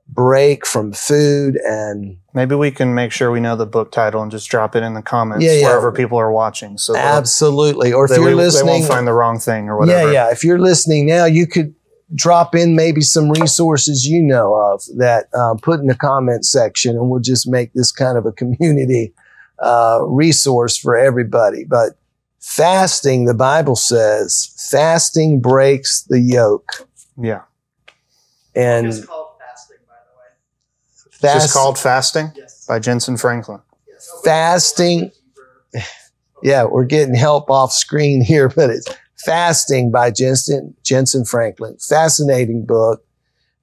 break 0.07 0.65
from 0.65 0.93
food 0.93 1.57
and 1.65 2.17
Maybe 2.35 2.55
we 2.55 2.71
can 2.71 2.93
make 2.95 3.11
sure 3.11 3.31
we 3.31 3.39
know 3.39 3.55
the 3.55 3.65
book 3.65 3.91
title 3.91 4.21
and 4.21 4.31
just 4.31 4.49
drop 4.49 4.75
it 4.75 4.81
in 4.83 4.95
the 4.95 5.01
comments 5.03 5.45
Yeah, 5.45 5.53
yeah. 5.53 5.67
wherever 5.67 5.91
people 5.91 6.17
are 6.19 6.31
watching. 6.31 6.77
So 6.77 6.95
absolutely. 6.95 7.93
Or 7.93 8.05
if 8.05 8.11
you're 8.11 8.21
we- 8.21 8.31
they 8.31 8.35
listening, 8.35 8.67
won't 8.81 8.85
find 8.87 9.07
the 9.07 9.13
wrong 9.13 9.39
thing 9.39 9.69
or 9.69 9.77
whatever. 9.77 10.11
Yeah, 10.11 10.27
yeah. 10.27 10.31
If 10.31 10.43
you're 10.43 10.59
listening 10.59 11.05
now, 11.05 11.25
you 11.25 11.45
could 11.47 11.73
drop 12.15 12.53
in 12.53 12.75
maybe 12.75 13.01
some 13.01 13.29
resources 13.31 14.05
you 14.05 14.21
know 14.21 14.55
of 14.55 14.83
that 14.97 15.27
um, 15.35 15.57
put 15.59 15.79
in 15.79 15.87
the 15.87 15.95
comment 15.95 16.45
section, 16.45 16.95
and 16.95 17.09
we'll 17.09 17.19
just 17.21 17.47
make 17.47 17.73
this 17.73 17.91
kind 17.91 18.17
of 18.17 18.25
a 18.25 18.31
community 18.31 19.13
uh, 19.59 19.99
resource 20.07 20.77
for 20.77 20.95
everybody. 20.97 21.63
But 21.63 21.97
fasting, 22.39 23.25
the 23.25 23.33
Bible 23.33 23.75
says, 23.75 24.53
fasting 24.71 25.39
breaks 25.41 26.01
the 26.03 26.19
yoke, 26.19 26.87
Yeah. 27.17 27.41
and 28.55 28.87
It's 28.87 29.05
called 29.05 29.27
fasting, 29.39 29.77
by 29.87 29.95
the 30.05 30.17
way. 30.19 31.33
It's 31.33 31.43
just 31.43 31.53
called 31.53 31.77
Fasting 31.79 32.31
Yes. 32.35 32.65
by 32.67 32.79
Jentezen 32.79 33.19
Franklin. 33.19 33.59
yes. 33.87 34.09
fasting- 34.23 35.11
Yeah, 36.41 36.65
we're 36.65 36.83
getting 36.83 37.15
help 37.15 37.49
off 37.49 37.71
screen 37.71 38.21
here, 38.21 38.49
but 38.49 38.69
it's 38.69 38.87
Fasting 39.25 39.89
by 39.89 40.11
Jentezen, 40.11 40.73
Jentezen 40.83 41.25
Franklin. 41.25 41.77
Fascinating 41.79 42.65
book. 42.65 43.01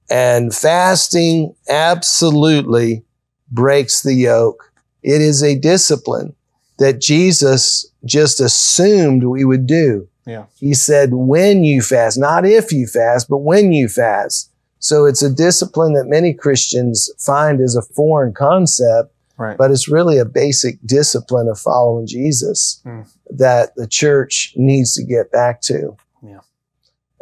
And 0.09 0.51
fasting 0.55 1.53
absolutely 1.69 3.05
breaks 3.51 4.01
the 4.01 4.15
yoke. 4.15 4.70
It 5.03 5.21
is 5.21 5.41
a 5.43 5.57
discipline 5.57 6.35
that 6.77 6.99
Jesus 7.01 7.85
just 8.05 8.39
assumed 8.39 9.23
we 9.23 9.43
would 9.45 9.65
do. 9.67 10.07
Yeah. 10.25 10.45
He 10.57 10.73
said, 10.73 11.13
when 11.13 11.63
you 11.63 11.81
fast, 11.81 12.17
not 12.19 12.45
if 12.45 12.71
you 12.71 12.85
fast, 12.87 13.27
but 13.27 13.37
when 13.37 13.71
you 13.73 13.87
fast. 13.87 14.51
So 14.79 15.05
it's 15.05 15.21
a 15.23 15.29
discipline 15.33 15.93
that 15.93 16.05
many 16.07 16.33
Christians 16.33 17.09
find 17.19 17.59
as 17.61 17.75
a 17.75 17.81
foreign 17.81 18.33
concept, 18.33 19.13
Right. 19.37 19.57
but 19.57 19.71
it's 19.71 19.87
really 19.89 20.19
a 20.19 20.25
basic 20.25 20.77
discipline 20.85 21.47
of 21.47 21.57
following 21.59 22.05
Jesus 22.05 22.79
Mm. 22.85 23.07
that 23.31 23.75
the 23.75 23.87
church 23.87 24.53
needs 24.55 24.93
to 24.93 25.03
get 25.03 25.31
back 25.31 25.61
to. 25.63 25.97
Yeah. 26.23 26.41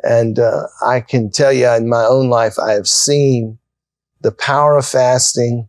And 0.03 0.37
uh, 0.39 0.67
I 0.85 0.99
can 0.99 1.31
tell 1.31 1.53
you 1.53 1.69
in 1.69 1.87
my 1.87 2.03
own 2.03 2.29
life, 2.29 2.59
I 2.59 2.73
have 2.73 2.87
seen 2.89 3.57
the 4.19 4.31
power 4.33 4.77
of 4.77 4.85
fasting. 4.85 5.68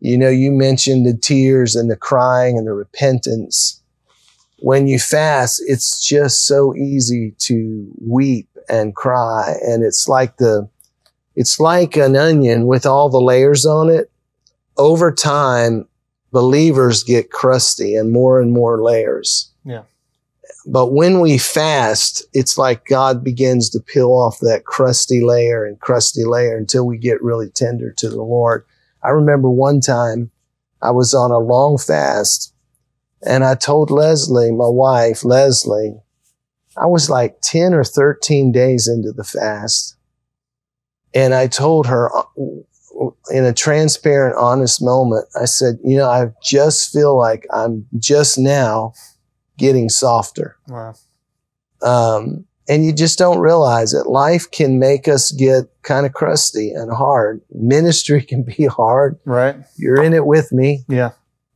You 0.00 0.18
know, 0.18 0.28
you 0.28 0.50
mentioned 0.50 1.06
the 1.06 1.16
tears 1.16 1.74
and 1.74 1.90
the 1.90 1.96
crying 1.96 2.58
and 2.58 2.66
the 2.66 2.72
repentance. 2.72 3.82
When 4.58 4.86
you 4.86 4.98
fast, 4.98 5.62
it's 5.66 6.06
just 6.06 6.46
so 6.46 6.74
easy 6.74 7.34
to 7.38 7.86
weep 8.00 8.48
and 8.68 8.94
cry. 8.94 9.54
And 9.62 9.84
it's 9.84 10.08
like 10.08 10.36
the, 10.36 10.68
it's 11.34 11.60
like 11.60 11.96
an 11.96 12.16
onion 12.16 12.66
with 12.66 12.86
all 12.86 13.08
the 13.08 13.20
layers 13.20 13.64
on 13.66 13.90
it. 13.90 14.10
Over 14.76 15.12
time, 15.12 15.88
believers 16.32 17.02
get 17.02 17.30
crusty 17.30 17.94
and 17.94 18.12
more 18.12 18.40
and 18.40 18.52
more 18.52 18.82
layers. 18.82 19.50
Yeah. 19.64 19.82
But 20.66 20.92
when 20.92 21.20
we 21.20 21.38
fast, 21.38 22.24
it's 22.32 22.58
like 22.58 22.86
God 22.86 23.22
begins 23.22 23.70
to 23.70 23.80
peel 23.80 24.10
off 24.10 24.40
that 24.40 24.64
crusty 24.64 25.22
layer 25.22 25.64
and 25.64 25.78
crusty 25.78 26.24
layer 26.24 26.56
until 26.56 26.84
we 26.84 26.98
get 26.98 27.22
really 27.22 27.48
tender 27.48 27.92
to 27.92 28.08
the 28.08 28.22
Lord. 28.22 28.64
I 29.06 29.10
remember 29.10 29.48
one 29.48 29.80
time 29.80 30.30
I 30.82 30.90
was 30.90 31.14
on 31.14 31.30
a 31.30 31.38
long 31.38 31.78
fast 31.78 32.52
and 33.24 33.44
I 33.44 33.54
told 33.54 33.90
Leslie, 33.90 34.50
my 34.50 34.68
wife, 34.68 35.24
Leslie, 35.24 35.94
I 36.76 36.86
was 36.86 37.08
like 37.08 37.40
10 37.42 37.72
or 37.72 37.84
13 37.84 38.50
days 38.50 38.88
into 38.88 39.12
the 39.12 39.24
fast. 39.24 39.96
And 41.14 41.34
I 41.34 41.46
told 41.46 41.86
her 41.86 42.14
uh, 42.14 42.22
in 43.30 43.44
a 43.44 43.52
transparent, 43.52 44.36
honest 44.36 44.82
moment, 44.82 45.26
I 45.40 45.44
said, 45.44 45.78
you 45.84 45.96
know, 45.96 46.10
I 46.10 46.32
just 46.42 46.92
feel 46.92 47.16
like 47.16 47.46
I'm 47.52 47.86
just 47.98 48.38
now 48.38 48.92
getting 49.56 49.88
softer. 49.88 50.56
Wow. 50.66 50.94
Um, 51.80 52.45
and 52.68 52.84
you 52.84 52.92
just 52.92 53.18
don't 53.18 53.38
realize 53.38 53.92
it. 53.94 54.06
Life 54.06 54.50
can 54.50 54.78
make 54.78 55.06
us 55.08 55.30
get 55.32 55.64
kind 55.82 56.04
of 56.06 56.12
crusty 56.12 56.70
and 56.72 56.92
hard. 56.92 57.40
Ministry 57.52 58.22
can 58.30 58.42
be 58.42 58.66
hard. 58.66 59.18
Right. 59.24 59.56
You're 59.76 60.02
in 60.02 60.12
it 60.14 60.26
with 60.26 60.52
me 60.52 60.84
Yeah. 60.88 61.10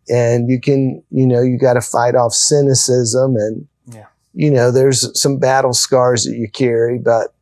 and 0.09 0.49
you 0.51 0.61
can, 0.61 1.03
you 1.11 1.27
know, 1.27 1.43
you 1.43 1.59
got 1.59 1.75
to 1.75 1.81
fight 1.81 2.15
off 2.15 2.33
cynicism 2.35 3.37
and, 3.37 3.67
Yeah. 3.93 4.07
you 4.35 4.51
know, 4.51 4.71
there's 4.71 5.19
some 5.21 5.39
battle 5.39 5.73
scars 5.73 6.25
that 6.25 6.37
you 6.37 6.49
carry, 6.49 6.99
but 6.99 7.35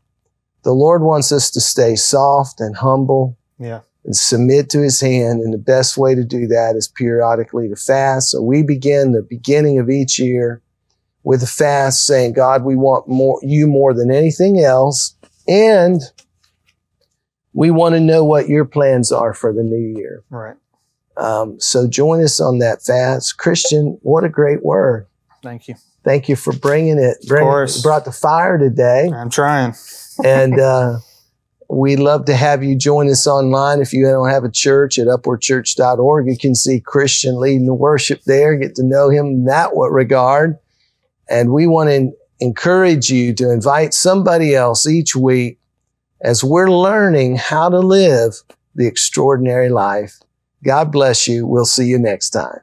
the 0.62 0.72
Lord 0.72 1.02
wants 1.02 1.30
us 1.32 1.50
to 1.52 1.60
stay 1.60 1.94
soft 1.96 2.60
and 2.60 2.76
humble 2.76 3.36
Yeah. 3.58 3.80
and 4.04 4.16
submit 4.16 4.70
to 4.70 4.80
his 4.80 5.00
hand. 5.00 5.40
And 5.40 5.52
the 5.52 5.58
best 5.58 5.96
way 5.98 6.14
to 6.14 6.24
do 6.24 6.46
that 6.48 6.74
is 6.76 6.88
periodically 6.88 7.68
to 7.68 7.76
fast. 7.76 8.30
So 8.30 8.40
we 8.42 8.62
begin 8.62 9.12
the 9.12 9.22
beginning 9.22 9.78
of 9.78 9.90
each 9.90 10.18
year 10.18 10.62
with 11.28 11.42
a 11.42 11.46
fast 11.46 12.06
saying, 12.06 12.32
God, 12.32 12.64
we 12.64 12.74
want 12.74 13.06
more, 13.06 13.38
you 13.42 13.66
more 13.66 13.92
than 13.92 14.10
anything 14.10 14.60
else. 14.60 15.14
And 15.46 16.00
we 17.52 17.70
want 17.70 17.96
to 17.96 18.00
know 18.00 18.24
what 18.24 18.48
your 18.48 18.64
plans 18.64 19.12
are 19.12 19.34
for 19.34 19.52
the 19.52 19.62
new 19.62 19.98
year. 20.00 20.22
Right. 20.30 20.56
Um, 21.18 21.60
so 21.60 21.86
join 21.86 22.22
us 22.22 22.40
on 22.40 22.60
that 22.60 22.82
fast. 22.82 23.36
Christian, 23.36 23.98
what 24.00 24.24
a 24.24 24.30
great 24.30 24.64
word. 24.64 25.06
Thank 25.42 25.68
you. 25.68 25.74
Thank 26.02 26.30
you 26.30 26.36
for 26.36 26.54
bringing 26.54 26.98
it. 26.98 27.18
Bring, 27.26 27.44
course. 27.44 27.82
Brought 27.82 28.06
the 28.06 28.12
fire 28.12 28.56
today. 28.56 29.10
I'm 29.12 29.28
trying. 29.28 29.74
and 30.24 30.58
uh, 30.58 30.96
we'd 31.68 31.98
love 31.98 32.24
to 32.24 32.36
have 32.36 32.64
you 32.64 32.74
join 32.74 33.10
us 33.10 33.26
online. 33.26 33.82
If 33.82 33.92
you 33.92 34.06
don't 34.06 34.30
have 34.30 34.44
a 34.44 34.50
church 34.50 34.98
at 34.98 35.08
upwardchurch.org, 35.08 36.26
you 36.26 36.38
can 36.38 36.54
see 36.54 36.80
Christian 36.80 37.38
leading 37.38 37.66
the 37.66 37.74
worship 37.74 38.22
there, 38.22 38.56
get 38.56 38.76
to 38.76 38.82
know 38.82 39.10
him 39.10 39.26
in 39.26 39.44
that 39.44 39.72
regard. 39.74 40.58
And 41.28 41.52
we 41.52 41.66
want 41.66 41.90
to 41.90 42.12
encourage 42.40 43.10
you 43.10 43.34
to 43.34 43.50
invite 43.50 43.94
somebody 43.94 44.54
else 44.54 44.86
each 44.86 45.14
week 45.16 45.58
as 46.20 46.42
we're 46.42 46.70
learning 46.70 47.36
how 47.36 47.68
to 47.68 47.78
live 47.78 48.42
the 48.74 48.86
extraordinary 48.86 49.68
life. 49.68 50.18
God 50.64 50.90
bless 50.90 51.28
you. 51.28 51.46
We'll 51.46 51.64
see 51.64 51.86
you 51.86 51.98
next 51.98 52.30
time. 52.30 52.60